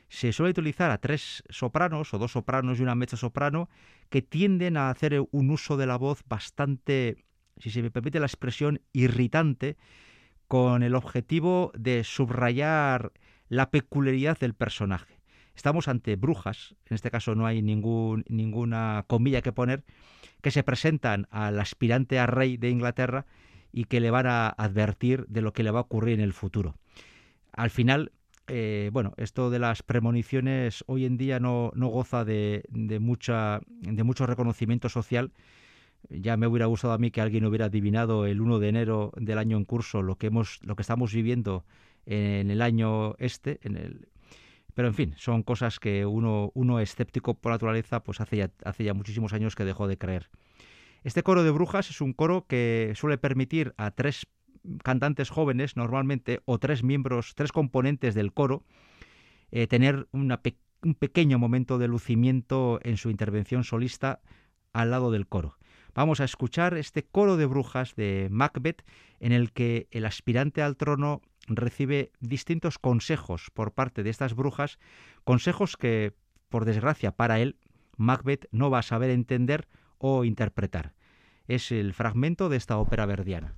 Se 0.09 0.31
suele 0.31 0.51
utilizar 0.51 0.91
a 0.91 0.99
tres 0.99 1.43
sopranos 1.49 2.13
o 2.13 2.17
dos 2.17 2.33
sopranos 2.33 2.79
y 2.79 2.83
una 2.83 2.95
mezza 2.95 3.17
soprano 3.17 3.69
que 4.09 4.21
tienden 4.21 4.77
a 4.77 4.89
hacer 4.89 5.23
un 5.31 5.49
uso 5.49 5.75
de 5.77 5.87
la 5.87 5.97
voz 5.97 6.23
bastante 6.27 7.25
si 7.57 7.69
se 7.69 7.81
me 7.81 7.91
permite 7.91 8.19
la 8.19 8.25
expresión, 8.25 8.81
irritante, 8.93 9.77
con 10.47 10.83
el 10.83 10.95
objetivo 10.95 11.71
de 11.75 12.03
subrayar 12.03 13.11
la 13.49 13.71
peculiaridad 13.71 14.37
del 14.39 14.53
personaje. 14.53 15.19
Estamos 15.55 15.87
ante 15.87 16.15
brujas, 16.15 16.75
en 16.87 16.95
este 16.95 17.11
caso 17.11 17.35
no 17.35 17.45
hay 17.45 17.61
ninguna 17.61 19.05
comilla 19.07 19.41
que 19.41 19.51
poner, 19.51 19.83
que 20.41 20.51
se 20.51 20.63
presentan 20.63 21.27
al 21.29 21.59
aspirante 21.59 22.17
a 22.19 22.25
rey 22.25 22.57
de 22.57 22.69
Inglaterra 22.69 23.25
y 23.71 23.85
que 23.85 23.99
le 23.99 24.11
van 24.11 24.27
a 24.27 24.49
advertir 24.49 25.25
de 25.27 25.41
lo 25.41 25.53
que 25.53 25.63
le 25.63 25.71
va 25.71 25.79
a 25.79 25.83
ocurrir 25.83 26.15
en 26.15 26.21
el 26.21 26.33
futuro. 26.33 26.75
Al 27.51 27.69
final, 27.69 28.11
eh, 28.47 28.89
bueno, 28.91 29.13
esto 29.17 29.49
de 29.49 29.59
las 29.59 29.83
premoniciones 29.83 30.83
hoy 30.87 31.05
en 31.05 31.17
día 31.17 31.39
no, 31.39 31.71
no 31.75 31.87
goza 31.87 32.25
de, 32.25 32.63
de, 32.69 32.99
mucha, 32.99 33.61
de 33.67 34.03
mucho 34.03 34.25
reconocimiento 34.25 34.89
social. 34.89 35.31
Ya 36.09 36.35
me 36.35 36.47
hubiera 36.47 36.65
gustado 36.65 36.93
a 36.93 36.97
mí 36.97 37.11
que 37.11 37.21
alguien 37.21 37.45
hubiera 37.45 37.65
adivinado 37.65 38.25
el 38.25 38.41
1 38.41 38.59
de 38.59 38.69
enero 38.69 39.11
del 39.15 39.37
año 39.37 39.57
en 39.57 39.63
curso 39.63 40.01
lo 40.01 40.17
que 40.17 40.27
hemos 40.27 40.59
lo 40.63 40.75
que 40.75 40.81
estamos 40.81 41.13
viviendo 41.13 41.63
en 42.05 42.51
el 42.51 42.61
año 42.61 43.15
este 43.19 43.59
en 43.61 43.77
el 43.77 44.09
pero 44.73 44.89
en 44.89 44.93
fin 44.93 45.13
son 45.17 45.43
cosas 45.43 45.79
que 45.79 46.05
uno 46.05 46.51
uno 46.55 46.81
escéptico 46.81 47.35
por 47.35 47.53
naturaleza 47.53 48.03
pues 48.03 48.19
hace 48.19 48.35
ya 48.35 48.51
hace 48.65 48.83
ya 48.83 48.93
muchísimos 48.93 49.31
años 49.31 49.55
que 49.55 49.63
dejó 49.63 49.87
de 49.87 49.97
creer. 49.97 50.29
Este 51.05 51.23
coro 51.23 51.43
de 51.43 51.51
brujas 51.51 51.89
es 51.89 52.01
un 52.01 52.11
coro 52.11 52.47
que 52.47 52.93
suele 52.95 53.17
permitir 53.17 53.73
a 53.77 53.91
tres 53.91 54.27
cantantes 54.83 55.29
jóvenes 55.29 55.75
normalmente 55.75 56.41
o 56.45 56.59
tres 56.59 56.83
miembros 56.83 57.35
tres 57.35 57.51
componentes 57.51 58.15
del 58.15 58.33
coro 58.33 58.63
eh, 59.51 59.67
tener 59.67 60.07
un 60.11 60.95
pequeño 60.95 61.37
momento 61.39 61.77
de 61.77 61.87
lucimiento 61.87 62.79
en 62.83 62.97
su 62.97 63.09
intervención 63.09 63.63
solista 63.63 64.21
al 64.71 64.91
lado 64.91 65.11
del 65.11 65.27
coro 65.27 65.57
vamos 65.93 66.19
a 66.19 66.25
escuchar 66.25 66.75
este 66.75 67.03
coro 67.03 67.37
de 67.37 67.45
brujas 67.45 67.95
de 67.95 68.27
Macbeth 68.31 68.83
en 69.19 69.31
el 69.31 69.51
que 69.51 69.87
el 69.91 70.05
aspirante 70.05 70.61
al 70.61 70.77
trono 70.77 71.21
recibe 71.47 72.11
distintos 72.19 72.79
consejos 72.79 73.49
por 73.53 73.73
parte 73.73 74.03
de 74.03 74.09
estas 74.09 74.33
brujas, 74.33 74.79
consejos 75.23 75.77
que, 75.77 76.13
por 76.49 76.65
desgracia 76.65 77.11
para 77.11 77.39
él, 77.39 77.57
Macbeth 77.97 78.47
no 78.51 78.69
va 78.69 78.79
a 78.79 78.83
saber 78.83 79.09
entender 79.09 79.67
o 79.97 80.23
interpretar. 80.25 80.93
Es 81.47 81.71
el 81.71 81.93
fragmento 81.93 82.49
de 82.49 82.57
esta 82.57 82.77
ópera 82.77 83.05
verdiana. 83.05 83.55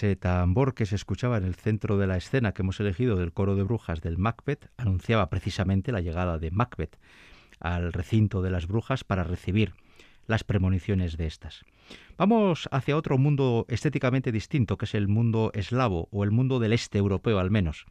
Ese 0.00 0.16
tambor 0.16 0.72
que 0.72 0.86
se 0.86 0.94
escuchaba 0.94 1.36
en 1.36 1.44
el 1.44 1.54
centro 1.54 1.98
de 1.98 2.06
la 2.06 2.16
escena 2.16 2.52
que 2.52 2.62
hemos 2.62 2.80
elegido 2.80 3.16
del 3.16 3.34
coro 3.34 3.54
de 3.54 3.64
brujas 3.64 4.00
del 4.00 4.16
Macbeth 4.16 4.70
anunciaba 4.78 5.28
precisamente 5.28 5.92
la 5.92 6.00
llegada 6.00 6.38
de 6.38 6.50
Macbeth 6.50 6.96
al 7.58 7.92
recinto 7.92 8.40
de 8.40 8.50
las 8.50 8.66
brujas 8.66 9.04
para 9.04 9.24
recibir 9.24 9.74
las 10.26 10.42
premoniciones 10.42 11.18
de 11.18 11.26
estas. 11.26 11.66
Vamos 12.16 12.66
hacia 12.72 12.96
otro 12.96 13.18
mundo 13.18 13.66
estéticamente 13.68 14.32
distinto, 14.32 14.78
que 14.78 14.86
es 14.86 14.94
el 14.94 15.06
mundo 15.06 15.50
eslavo 15.52 16.08
o 16.10 16.24
el 16.24 16.30
mundo 16.30 16.60
del 16.60 16.72
este 16.72 16.96
europeo 16.96 17.38
al 17.38 17.50
menos. 17.50 17.84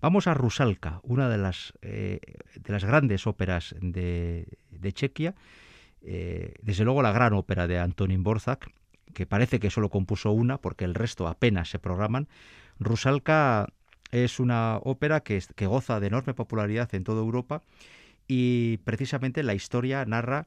Vamos 0.00 0.26
a 0.26 0.34
Rusalka, 0.34 0.98
una 1.04 1.28
de 1.28 1.38
las, 1.38 1.72
eh, 1.82 2.18
de 2.56 2.72
las 2.72 2.84
grandes 2.84 3.28
óperas 3.28 3.76
de, 3.80 4.58
de 4.72 4.92
Chequia, 4.92 5.36
eh, 6.02 6.54
desde 6.62 6.82
luego 6.82 7.00
la 7.00 7.12
gran 7.12 7.32
ópera 7.32 7.68
de 7.68 7.78
Antonín 7.78 8.24
Borzak, 8.24 8.72
que 9.14 9.26
parece 9.26 9.60
que 9.60 9.70
solo 9.70 9.90
compuso 9.90 10.32
una, 10.32 10.58
porque 10.58 10.84
el 10.84 10.94
resto 10.94 11.28
apenas 11.28 11.70
se 11.70 11.78
programan. 11.78 12.28
Rusalka 12.78 13.68
es 14.10 14.40
una 14.40 14.78
ópera 14.82 15.20
que, 15.20 15.42
goza 15.66 16.00
de 16.00 16.06
enorme 16.06 16.34
popularidad 16.34 16.94
en 16.94 17.04
toda 17.04 17.20
Europa 17.20 17.62
y 18.26 18.78
precisamente 18.78 19.42
la 19.42 19.54
historia 19.54 20.04
narra 20.04 20.46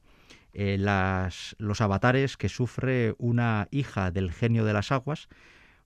eh, 0.53 0.77
las, 0.79 1.55
los 1.59 1.81
avatares 1.81 2.37
que 2.37 2.49
sufre 2.49 3.15
una 3.17 3.67
hija 3.71 4.11
del 4.11 4.31
genio 4.31 4.65
de 4.65 4.73
las 4.73 4.91
aguas, 4.91 5.29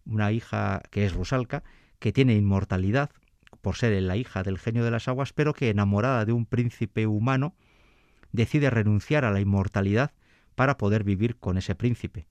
una 0.05 0.31
hija 0.31 0.81
que 0.89 1.05
es 1.05 1.13
Rusalka, 1.13 1.63
que 1.99 2.11
tiene 2.11 2.35
inmortalidad 2.35 3.11
por 3.61 3.75
ser 3.75 3.99
la 4.03 4.17
hija 4.17 4.43
del 4.43 4.59
genio 4.59 4.83
de 4.83 4.91
las 4.91 5.07
aguas, 5.07 5.33
pero 5.33 5.53
que 5.53 5.69
enamorada 5.69 6.25
de 6.25 6.33
un 6.33 6.45
príncipe 6.45 7.07
humano 7.07 7.55
decide 8.31 8.69
renunciar 8.69 9.25
a 9.25 9.31
la 9.31 9.39
inmortalidad 9.39 10.11
para 10.55 10.77
poder 10.77 11.03
vivir 11.03 11.37
con 11.37 11.57
ese 11.57 11.75
príncipe. 11.75 12.27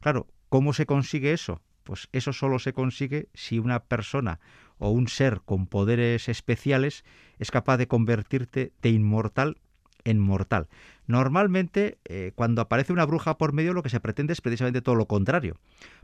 Claro, 0.00 0.26
¿cómo 0.48 0.72
se 0.72 0.86
consigue 0.86 1.32
eso? 1.32 1.60
Pues 1.84 2.08
eso 2.12 2.32
solo 2.32 2.58
se 2.58 2.72
consigue 2.72 3.28
si 3.34 3.58
una 3.58 3.80
persona 3.84 4.40
o 4.78 4.90
un 4.90 5.08
ser 5.08 5.42
con 5.44 5.66
poderes 5.66 6.28
especiales 6.28 7.04
es 7.38 7.50
capaz 7.50 7.76
de 7.76 7.88
convertirte 7.88 8.72
de 8.80 8.90
inmortal 8.90 9.58
en 10.04 10.18
mortal. 10.18 10.68
Normalmente, 11.06 11.98
eh, 12.04 12.32
cuando 12.34 12.62
aparece 12.62 12.92
una 12.92 13.04
bruja 13.04 13.36
por 13.36 13.52
medio, 13.52 13.74
lo 13.74 13.82
que 13.82 13.90
se 13.90 14.00
pretende 14.00 14.32
es 14.32 14.40
precisamente 14.40 14.80
todo 14.80 14.94
lo 14.94 15.06
contrario, 15.06 15.56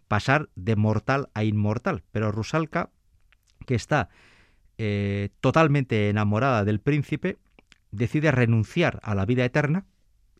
pasar 0.08 0.50
de 0.54 0.76
mortal 0.76 1.30
a 1.34 1.44
inmortal. 1.44 2.02
Pero 2.12 2.32
Rusalka, 2.32 2.90
que 3.66 3.74
está 3.74 4.10
eh, 4.76 5.30
totalmente 5.40 6.10
enamorada 6.10 6.64
del 6.64 6.80
príncipe, 6.80 7.38
decide 7.90 8.30
renunciar 8.30 9.00
a 9.02 9.14
la 9.14 9.24
vida 9.24 9.44
eterna 9.44 9.86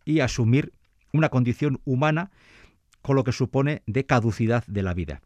y 0.05 0.21
asumir 0.21 0.73
una 1.13 1.31
condición 1.31 1.81
humana 1.85 2.31
con 3.07 3.15
lo 3.15 3.23
que 3.23 3.31
supone 3.31 3.85
de 3.87 4.05
caducidad 4.05 4.65
de 4.67 4.83
la 4.83 4.93
vida. 4.93 5.23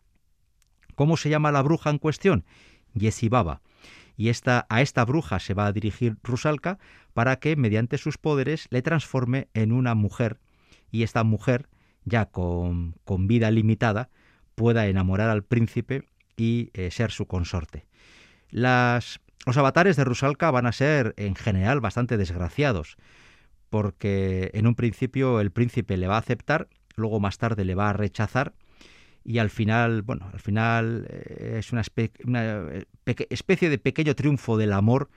¿Cómo 0.97 1.17
se 1.17 1.31
llama 1.31 1.51
la 1.51 1.63
bruja 1.63 1.89
en 1.89 1.97
cuestión? 1.97 2.45
Yesibaba. 2.93 3.63
Y 4.19 4.29
esta, 4.29 4.67
a 4.69 4.83
esta 4.83 5.03
bruja 5.07 5.39
se 5.39 5.55
va 5.55 5.65
a 5.65 5.73
dirigir 5.73 6.19
Rusalka 6.23 6.79
para 7.15 7.37
que, 7.37 7.57
mediante 7.57 7.97
sus 7.97 8.19
poderes, 8.19 8.67
le 8.69 8.83
transforme 8.83 9.49
en 9.55 9.73
una 9.73 9.95
mujer 9.95 10.41
y 10.91 11.05
esta 11.05 11.25
mujer, 11.25 11.71
ya 12.05 12.27
con, 12.27 12.97
con 13.05 13.27
vida 13.27 13.51
limitada, 13.51 14.11
pueda 14.57 14.87
enamorar 14.87 15.31
al 15.31 15.43
príncipe 15.43 16.07
y 16.37 16.69
eh, 16.75 16.91
ser 16.91 17.11
su 17.11 17.25
consorte. 17.25 17.87
Los 18.51 19.57
avatares 19.57 19.97
de 19.97 20.05
Rusalka 20.05 20.51
van 20.51 20.67
a 20.67 20.73
ser 20.73 21.15
en 21.17 21.35
general 21.35 21.81
bastante 21.81 22.19
desgraciados, 22.19 22.99
porque 23.71 24.51
en 24.53 24.67
un 24.67 24.75
principio 24.75 25.41
el 25.41 25.51
príncipe 25.51 25.97
le 25.97 26.09
va 26.09 26.17
a 26.17 26.19
aceptar, 26.19 26.69
luego 26.97 27.21
más 27.21 27.39
tarde 27.39 27.65
le 27.65 27.75
va 27.75 27.91
a 27.91 27.93
rechazar 27.93 28.53
y 29.25 29.39
al 29.39 29.51
final, 29.51 30.03
bueno, 30.03 30.31
al 30.33 30.41
final 30.41 31.07
eh, 31.09 31.57
es 31.59 31.73
una, 31.73 31.83
eh, 31.97 32.85
especie 33.31 33.69
de 33.69 33.79
pequeño 33.79 34.15
triunfo 34.15 34.57
del 34.57 34.73
amor, 34.73 35.11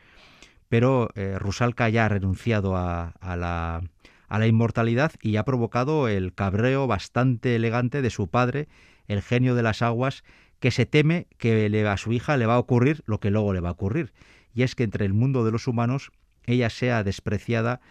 pero 0.70 1.10
eh, 1.16 1.38
Rusalka 1.40 1.90
ya 1.90 2.06
ha 2.06 2.10
renunciado 2.10 2.76
a, 2.76 3.14
la, 3.22 3.82
a 4.28 4.40
la 4.40 4.48
inmortalidad 4.48 5.14
y 5.22 5.38
ha 5.38 5.46
provocado 5.46 6.08
el 6.08 6.34
cabreo 6.34 6.88
bastante 6.88 7.56
elegante 7.56 8.02
de 8.02 8.10
su 8.10 8.28
padre, 8.28 8.68
el 9.08 9.22
genio 9.22 9.56
de 9.56 9.64
las 9.64 9.82
aguas, 9.82 10.24
que 10.60 10.72
se 10.72 10.86
teme 10.86 11.28
que 11.38 11.88
a 11.88 11.98
su 11.98 12.14
hija 12.14 12.38
le 12.38 12.46
va 12.46 12.56
a 12.56 12.60
ocurrir 12.60 13.04
lo 13.06 13.20
que 13.20 13.32
luego 13.32 13.54
le 13.54 13.60
va 13.60 13.70
a 13.70 13.74
ocurrir, 13.74 14.14
y 14.54 14.64
es 14.64 14.76
que 14.76 14.84
entre 14.84 15.06
el 15.06 15.14
mundo 15.14 15.44
de 15.44 15.52
los 15.52 15.68
humanos 15.68 16.12
ella 16.46 16.70
sea 16.70 17.04
despreciada 17.04 17.82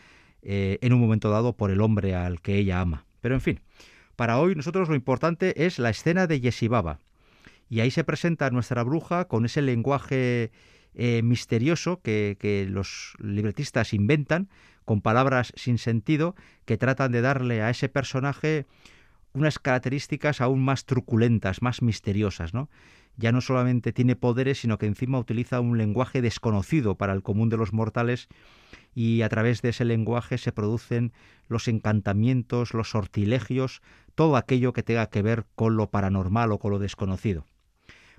en 0.42 0.92
un 0.92 1.00
momento 1.00 1.30
dado 1.30 1.54
por 1.56 1.70
el 1.70 1.80
hombre 1.80 2.14
al 2.14 2.40
que 2.40 2.56
ella 2.56 2.80
ama. 2.80 3.04
Pero 3.20 3.34
en 3.34 3.40
fin, 3.40 3.60
para 4.22 4.38
hoy 4.38 4.54
nosotros 4.54 4.88
lo 4.88 4.94
importante 4.94 5.66
es 5.66 5.80
la 5.80 5.90
escena 5.90 6.28
de 6.28 6.40
Yesibaba, 6.40 7.00
y 7.68 7.80
ahí 7.80 7.90
se 7.90 8.04
presenta 8.04 8.48
nuestra 8.50 8.84
bruja 8.84 9.24
con 9.24 9.44
ese 9.44 9.62
lenguaje 9.62 10.52
eh, 10.94 11.22
misterioso 11.24 12.00
que, 12.02 12.36
que 12.38 12.68
los 12.70 13.14
libretistas 13.18 13.92
inventan, 13.92 14.48
con 14.84 15.00
palabras 15.00 15.52
sin 15.56 15.76
sentido, 15.76 16.36
que 16.66 16.78
tratan 16.78 17.10
de 17.10 17.20
darle 17.20 17.62
a 17.62 17.70
ese 17.70 17.88
personaje 17.88 18.64
unas 19.32 19.58
características 19.58 20.40
aún 20.40 20.64
más 20.64 20.84
truculentas, 20.84 21.60
más 21.60 21.82
misteriosas, 21.82 22.54
¿no? 22.54 22.70
Ya 23.16 23.32
no 23.32 23.40
solamente 23.40 23.92
tiene 23.92 24.16
poderes, 24.16 24.60
sino 24.60 24.78
que 24.78 24.86
encima 24.86 25.18
utiliza 25.18 25.60
un 25.60 25.78
lenguaje 25.78 26.22
desconocido 26.22 26.94
para 26.94 27.12
el 27.12 27.22
común 27.22 27.48
de 27.48 27.56
los 27.56 27.72
mortales 27.72 28.28
y 28.94 29.22
a 29.22 29.28
través 29.28 29.62
de 29.62 29.70
ese 29.70 29.84
lenguaje 29.84 30.38
se 30.38 30.52
producen 30.52 31.12
los 31.48 31.68
encantamientos, 31.68 32.72
los 32.72 32.90
sortilegios, 32.90 33.82
todo 34.14 34.36
aquello 34.36 34.72
que 34.72 34.82
tenga 34.82 35.06
que 35.06 35.22
ver 35.22 35.46
con 35.54 35.76
lo 35.76 35.90
paranormal 35.90 36.52
o 36.52 36.58
con 36.58 36.70
lo 36.70 36.78
desconocido. 36.78 37.46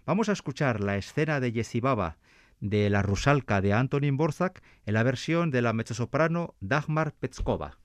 Vamos 0.05 0.29
a 0.29 0.33
escuchar 0.33 0.81
la 0.81 0.97
escena 0.97 1.39
de 1.39 1.51
Yesibaba 1.51 2.17
de 2.59 2.89
la 2.89 3.01
Rusalka 3.01 3.59
de 3.59 3.73
Antonin 3.73 4.15
Borzak 4.15 4.63
en 4.85 4.93
la 4.93 5.03
versión 5.03 5.51
de 5.51 5.61
la 5.61 5.73
mezzosoprano 5.73 6.55
Dagmar 6.61 7.13
Petskova. 7.13 7.77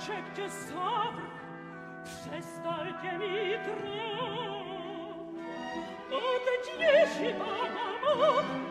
çekti 0.00 0.50
sabr 0.50 1.22
Przestaje 2.04 3.18
mi 3.18 3.58
dron 3.64 5.34
Odejdź 6.10 6.66
ci 7.18 7.34
mama, 7.38 7.88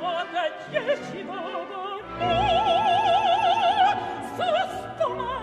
odejdź 0.01 0.99
ci 1.11 1.23
mama 1.25 1.97
Została 4.37 5.33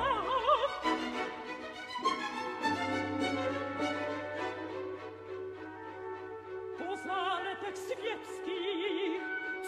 Pozaletek 6.79 7.77
świecki 7.77 8.61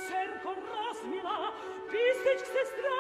Serko 0.09 0.51
raz 0.55 1.05
mila 1.11 1.53
Pisać 1.91 2.43
k 2.43 2.47
sestra 2.47 2.92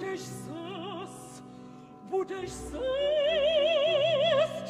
будеш 0.00 0.20
сос, 0.20 1.42
будеш 2.10 2.50
сос, 2.50 2.82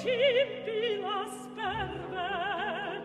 чим 0.02 0.64
ти 0.64 1.02
нас 1.02 1.34
перве. 1.56 3.02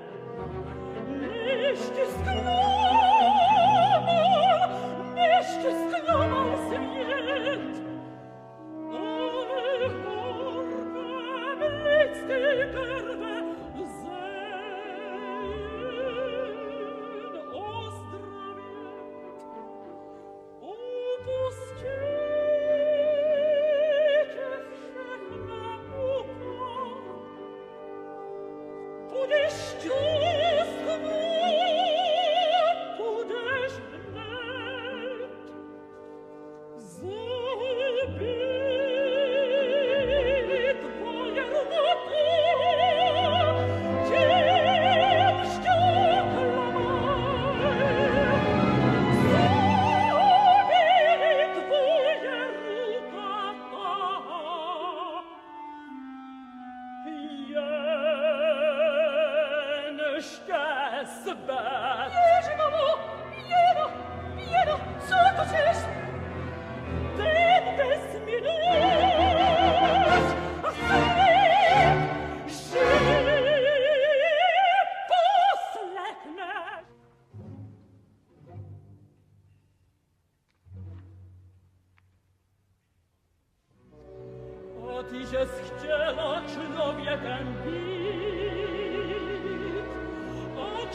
Nicht 1.22 1.96
ist 2.06 2.20
genug, 2.26 3.05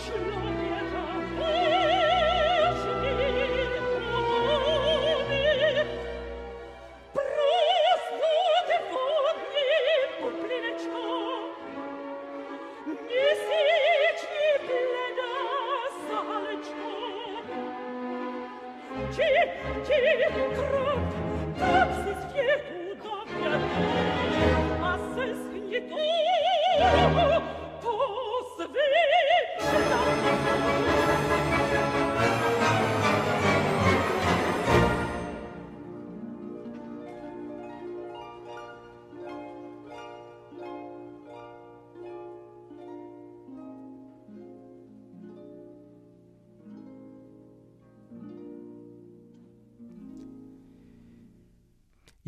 Action! 0.01 0.30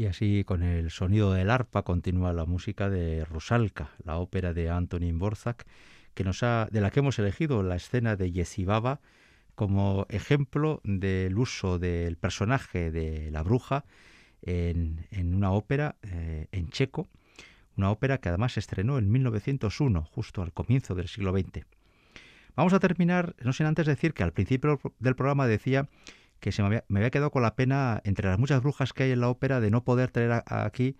Y 0.02 0.06
así, 0.06 0.42
con 0.42 0.64
el 0.64 0.90
sonido 0.90 1.32
del 1.32 1.48
arpa, 1.48 1.84
continúa 1.84 2.32
la 2.32 2.44
música 2.44 2.90
de 2.90 3.24
Rusalka, 3.24 3.92
la 4.02 4.16
ópera 4.16 4.52
de 4.52 4.68
Antonín 4.68 5.20
Borzak, 5.20 5.64
que 6.14 6.24
nos 6.24 6.42
ha, 6.42 6.66
de 6.72 6.80
la 6.80 6.90
que 6.90 6.98
hemos 6.98 7.20
elegido 7.20 7.62
la 7.62 7.76
escena 7.76 8.16
de 8.16 8.32
Yesibaba 8.32 8.98
como 9.54 10.06
ejemplo 10.08 10.80
del 10.82 11.38
uso 11.38 11.78
del 11.78 12.16
personaje 12.16 12.90
de 12.90 13.30
la 13.30 13.44
bruja 13.44 13.84
en, 14.42 15.06
una 15.36 15.52
ópera 15.52 15.94
eh, 16.02 16.48
en 16.50 16.68
checo, 16.70 17.06
una 17.76 17.92
ópera 17.92 18.18
que 18.18 18.28
además 18.28 18.54
se 18.54 18.60
estrenó 18.60 18.98
en 18.98 19.08
1901, 19.08 20.02
justo 20.10 20.42
al 20.42 20.52
comienzo 20.52 20.96
del 20.96 21.06
siglo 21.06 21.30
XX. 21.30 21.64
Vamos 22.56 22.72
a 22.72 22.80
terminar, 22.80 23.36
no 23.40 23.52
sin 23.52 23.66
antes 23.66 23.86
decir 23.86 24.14
que 24.14 24.24
al 24.24 24.32
principio 24.32 24.80
del 24.98 25.14
programa 25.14 25.46
decía 25.46 25.88
que 26.42 26.50
se 26.50 26.60
me 26.64 26.82
había, 26.88 27.10
quedado 27.10 27.30
con 27.30 27.42
la 27.42 27.54
pena, 27.54 28.02
entre 28.04 28.28
las 28.28 28.36
muchas 28.36 28.60
brujas 28.60 28.92
que 28.92 29.04
hay 29.04 29.12
en 29.12 29.20
la 29.20 29.28
ópera, 29.28 29.60
de 29.60 29.70
no 29.70 29.84
poder 29.84 30.10
traer 30.10 30.42
aquí 30.46 30.96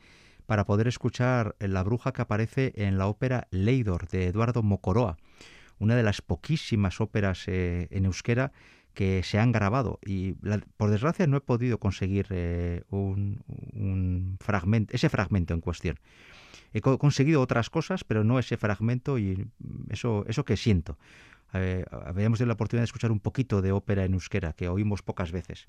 para 0.47 0.65
poder 0.65 0.87
escuchar 0.87 1.57
la 1.59 1.83
bruja 1.83 2.13
que 2.13 2.23
aparece 2.23 2.73
en 2.77 2.97
la 2.97 3.09
ópera 3.09 3.49
Leidor 3.51 4.07
de 4.07 4.29
Eduardo 4.29 4.63
Mocoroa, 4.63 5.19
una 5.81 5.97
de 5.97 6.05
las 6.05 6.23
poquísimas 6.23 7.01
óperas 7.01 7.49
eh, 7.49 7.89
en 7.91 8.05
euskera 8.05 8.53
que 8.95 9.25
se 9.25 9.41
han 9.41 9.51
grabado 9.51 9.99
y 10.07 10.35
por 10.77 10.91
desgracia 10.91 11.27
no 11.27 11.39
he 11.39 11.41
podido 11.41 11.79
conseguir 11.79 12.27
eh, 12.31 12.85
un, 12.91 14.37
fragmento, 14.39 14.95
ese 14.95 15.09
fragmento 15.09 15.55
en 15.55 15.61
cuestión. 15.61 15.99
He 16.73 16.81
conseguido 16.81 17.41
otras 17.41 17.69
cosas, 17.69 18.05
pero 18.05 18.23
no 18.23 18.39
ese 18.39 18.57
fragmento 18.57 19.19
y 19.19 19.49
eso, 19.91 20.25
eso 20.29 20.45
que 20.45 20.57
siento 20.57 20.99
eh, 21.55 21.85
habíamos 21.91 22.39
tenido 22.39 22.49
la 22.49 22.55
oportunidad 22.55 22.83
de 22.83 22.87
escuchar 22.87 23.13
un 23.13 23.21
poquito 23.21 23.63
de 23.63 23.73
ópera 23.73 24.05
en 24.05 24.15
euskera, 24.15 24.53
que 24.53 24.69
oímos 24.69 25.03
pocas 25.03 25.33
veces. 25.33 25.67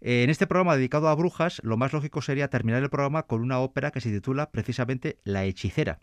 En 0.00 0.30
este 0.30 0.48
programa 0.48 0.76
dedicado 0.76 1.08
a 1.08 1.14
brujas, 1.14 1.60
lo 1.62 1.76
más 1.76 1.92
lógico 1.92 2.22
sería 2.22 2.48
terminar 2.48 2.82
el 2.82 2.90
programa 2.90 3.22
con 3.24 3.40
una 3.40 3.60
ópera 3.60 3.92
que 3.92 4.00
se 4.00 4.10
titula 4.10 4.50
precisamente 4.50 5.18
La 5.22 5.44
hechicera. 5.44 6.00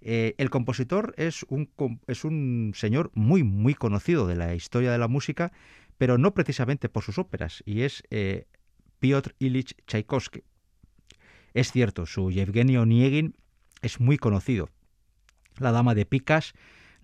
Eh, 0.00 0.34
el 0.36 0.50
compositor 0.50 1.14
es 1.16 1.46
un, 1.48 1.70
es 2.08 2.24
un 2.24 2.72
señor 2.74 3.10
muy, 3.14 3.42
muy 3.42 3.74
conocido 3.74 4.26
de 4.26 4.34
la 4.34 4.54
historia 4.54 4.90
de 4.90 4.98
la 4.98 5.08
música, 5.08 5.52
pero 5.96 6.18
no 6.18 6.34
precisamente 6.34 6.88
por 6.88 7.04
sus 7.04 7.18
óperas, 7.18 7.62
y 7.64 7.82
es 7.82 8.02
eh, 8.10 8.46
Piotr 8.98 9.34
Ilich 9.38 9.76
Tchaikovsky. 9.86 10.42
Es 11.54 11.70
cierto, 11.70 12.06
su 12.06 12.30
Yevgeny 12.32 12.76
Onegin 12.76 13.36
es 13.80 14.00
muy 14.00 14.18
conocido. 14.18 14.70
La 15.58 15.70
Dama 15.70 15.94
de 15.94 16.04
Picas, 16.04 16.52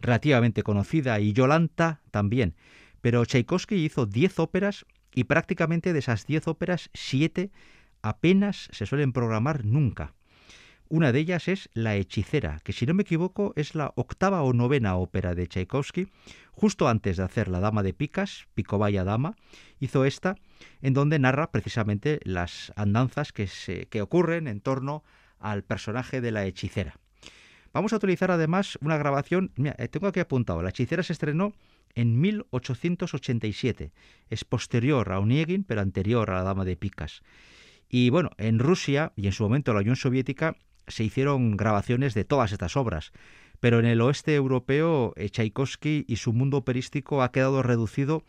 relativamente 0.01 0.63
conocida, 0.63 1.21
y 1.21 1.33
Yolanta 1.33 2.01
también. 2.11 2.55
Pero 3.01 3.25
Tchaikovsky 3.25 3.77
hizo 3.77 4.07
diez 4.07 4.39
óperas 4.39 4.87
y 5.15 5.25
prácticamente 5.25 5.93
de 5.93 5.99
esas 5.99 6.27
diez 6.27 6.47
óperas, 6.49 6.91
siete 6.95 7.51
apenas 8.03 8.69
se 8.73 8.87
suelen 8.87 9.13
programar 9.13 9.65
nunca. 9.65 10.15
Una 10.89 11.13
de 11.13 11.21
ellas 11.21 11.47
es 11.47 11.71
La 11.73 11.95
hechicera, 11.95 12.59
que 12.65 12.73
si 12.73 12.85
no 12.85 12.95
me 12.95 13.03
equivoco 13.03 13.53
es 13.55 13.77
la 13.77 13.93
octava 13.95 14.43
o 14.43 14.53
novena 14.53 14.97
ópera 14.97 15.37
de 15.37 15.47
Tchaikovsky, 15.47 16.09
justo 16.51 16.89
antes 16.89 17.17
de 17.17 17.23
hacer 17.23 17.47
La 17.47 17.61
Dama 17.61 17.85
de 17.85 17.95
Picas, 17.95 18.49
Picobaya 18.55 19.05
Dama, 19.05 19.37
hizo 19.79 20.05
esta, 20.05 20.35
en 20.83 20.93
donde 20.93 21.21
narra 21.21 21.53
precisamente 21.53 22.19
las 22.25 22.73
andanzas 22.75 23.33
que, 23.33 23.47
se, 23.47 23.87
que 23.87 24.03
ocurren 24.03 24.49
en 24.49 24.61
torno 24.61 25.05
al 25.39 25.63
personaje 25.63 26.21
de 26.21 26.33
la 26.33 26.45
hechicera. 26.45 26.99
Vamos 27.73 27.93
a 27.93 27.97
utilizar 27.97 28.31
además 28.31 28.79
una 28.81 28.99
grabación, 28.99 29.53
eh, 29.57 29.89
tengo 29.89 30.09
aquí 30.09 30.21
apuntado, 30.21 30.63
La 30.63 30.71
hechicera 30.71 31.03
se 31.03 31.13
estrenó 31.13 31.53
en 31.95 32.21
1887, 32.21 33.93
es 34.29 34.45
posterior 34.45 35.13
a 35.13 35.19
Onegin, 35.19 35.65
pero 35.65 35.81
anterior 35.81 36.31
a 36.31 36.35
La 36.35 36.43
Dama 36.43 36.65
de 36.65 36.77
Picas. 36.77 37.23
Y 37.89 38.11
bueno, 38.11 38.31
en 38.39 38.59
Rusia 38.59 39.13
y 39.17 39.27
en 39.27 39.33
su 39.33 39.43
momento 39.45 39.73
la 39.73 39.81
Unión 39.81 39.97
Soviética 39.97 40.57
se 40.87 41.05
hicieron 41.05 41.57
grabaciones 41.57 42.15
de 42.15 42.25
todas 42.25 42.53
estas 42.53 42.77
obras, 42.77 43.13
pero 43.61 43.79
en 43.79 43.87
el 43.87 44.01
oeste 44.01 44.35
europeo 44.35 45.13
eh, 45.17 45.29
Tchaikovsky 45.29 46.05
y 46.09 46.17
su 46.17 46.33
mundo 46.33 46.57
operístico 46.57 47.23
ha 47.23 47.31
quedado 47.31 47.63
reducido, 47.63 48.25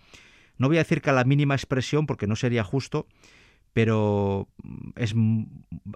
no 0.57 0.67
voy 0.67 0.77
a 0.77 0.81
decir 0.81 1.01
que 1.01 1.09
a 1.09 1.13
la 1.13 1.23
mínima 1.23 1.55
expresión 1.55 2.05
porque 2.05 2.27
no 2.27 2.35
sería 2.35 2.63
justo, 2.63 3.07
pero 3.73 4.49
mm, 4.63 4.89
es, 4.97 5.15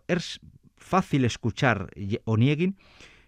es 0.08 0.40
fácil 0.78 1.26
escuchar 1.26 1.92
Oniegin, 2.24 2.78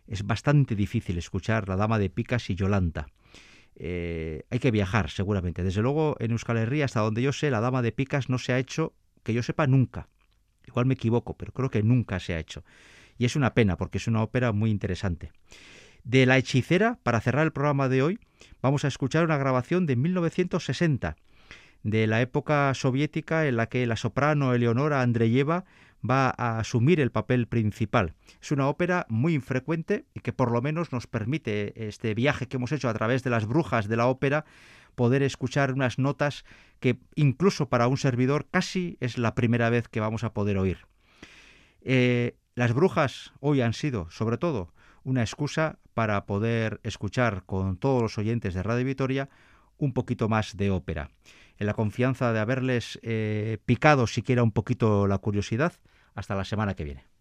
es 0.07 0.25
bastante 0.25 0.75
difícil 0.75 1.17
escuchar 1.17 1.67
La 1.67 1.75
Dama 1.75 1.99
de 1.99 2.09
Picas 2.09 2.49
y 2.49 2.55
Yolanta. 2.55 3.07
Eh, 3.75 4.43
hay 4.49 4.59
que 4.59 4.71
viajar, 4.71 5.09
seguramente. 5.09 5.63
Desde 5.63 5.81
luego, 5.81 6.15
en 6.19 6.31
Euskal 6.31 6.57
Herria, 6.57 6.85
hasta 6.85 7.01
donde 7.01 7.21
yo 7.21 7.31
sé, 7.31 7.51
La 7.51 7.59
Dama 7.59 7.81
de 7.81 7.91
Picas 7.91 8.29
no 8.29 8.39
se 8.39 8.53
ha 8.53 8.59
hecho, 8.59 8.93
que 9.23 9.33
yo 9.33 9.43
sepa, 9.43 9.67
nunca. 9.67 10.07
Igual 10.65 10.85
me 10.85 10.95
equivoco, 10.95 11.37
pero 11.37 11.51
creo 11.53 11.69
que 11.69 11.83
nunca 11.83 12.19
se 12.19 12.33
ha 12.33 12.39
hecho 12.39 12.63
y 13.17 13.25
es 13.25 13.35
una 13.35 13.53
pena 13.53 13.77
porque 13.77 13.97
es 13.97 14.07
una 14.07 14.23
ópera 14.23 14.51
muy 14.51 14.69
interesante. 14.69 15.31
De 16.03 16.25
La 16.25 16.37
hechicera, 16.37 16.99
para 17.03 17.19
cerrar 17.19 17.45
el 17.45 17.51
programa 17.51 17.89
de 17.89 18.01
hoy, 18.01 18.19
vamos 18.61 18.85
a 18.85 18.87
escuchar 18.87 19.25
una 19.25 19.37
grabación 19.37 19.85
de 19.85 19.95
1960, 19.95 21.17
de 21.83 22.07
la 22.07 22.21
época 22.21 22.73
soviética 22.73 23.47
en 23.47 23.57
la 23.57 23.67
que 23.67 23.85
la 23.85 23.95
soprano 23.95 24.53
Eleonora 24.53 25.01
Andreyeva 25.01 25.65
va 26.07 26.33
a 26.37 26.59
asumir 26.59 26.99
el 26.99 27.11
papel 27.11 27.47
principal. 27.47 28.13
Es 28.41 28.51
una 28.51 28.67
ópera 28.67 29.05
muy 29.09 29.33
infrecuente 29.33 30.05
y 30.13 30.19
que 30.19 30.33
por 30.33 30.51
lo 30.51 30.61
menos 30.61 30.91
nos 30.91 31.07
permite 31.07 31.87
este 31.87 32.13
viaje 32.13 32.47
que 32.47 32.57
hemos 32.57 32.71
hecho 32.71 32.89
a 32.89 32.93
través 32.93 33.23
de 33.23 33.29
las 33.29 33.45
brujas 33.45 33.87
de 33.87 33.97
la 33.97 34.07
ópera 34.07 34.45
poder 34.95 35.21
escuchar 35.23 35.73
unas 35.73 35.99
notas 35.99 36.43
que 36.79 36.99
incluso 37.15 37.69
para 37.69 37.87
un 37.87 37.97
servidor 37.97 38.47
casi 38.49 38.97
es 38.99 39.17
la 39.17 39.35
primera 39.35 39.69
vez 39.69 39.87
que 39.87 39.99
vamos 39.99 40.23
a 40.23 40.33
poder 40.33 40.57
oír. 40.57 40.87
Eh, 41.81 42.35
las 42.55 42.73
brujas 42.73 43.33
hoy 43.39 43.61
han 43.61 43.73
sido, 43.73 44.09
sobre 44.09 44.37
todo, 44.37 44.73
una 45.03 45.21
excusa 45.21 45.79
para 45.93 46.25
poder 46.25 46.79
escuchar 46.83 47.43
con 47.45 47.77
todos 47.77 48.01
los 48.01 48.17
oyentes 48.17 48.53
de 48.53 48.63
Radio 48.63 48.85
Vitoria 48.85 49.29
un 49.77 49.93
poquito 49.93 50.27
más 50.27 50.57
de 50.57 50.71
ópera. 50.71 51.11
En 51.59 51.67
la 51.67 51.73
confianza 51.73 52.33
de 52.33 52.39
haberles 52.39 52.99
eh, 53.01 53.57
picado 53.65 54.07
siquiera 54.07 54.43
un 54.43 54.51
poquito 54.51 55.07
la 55.07 55.17
curiosidad, 55.17 55.73
hasta 56.15 56.35
la 56.35 56.45
semana 56.45 56.75
que 56.75 56.83
viene. 56.83 57.16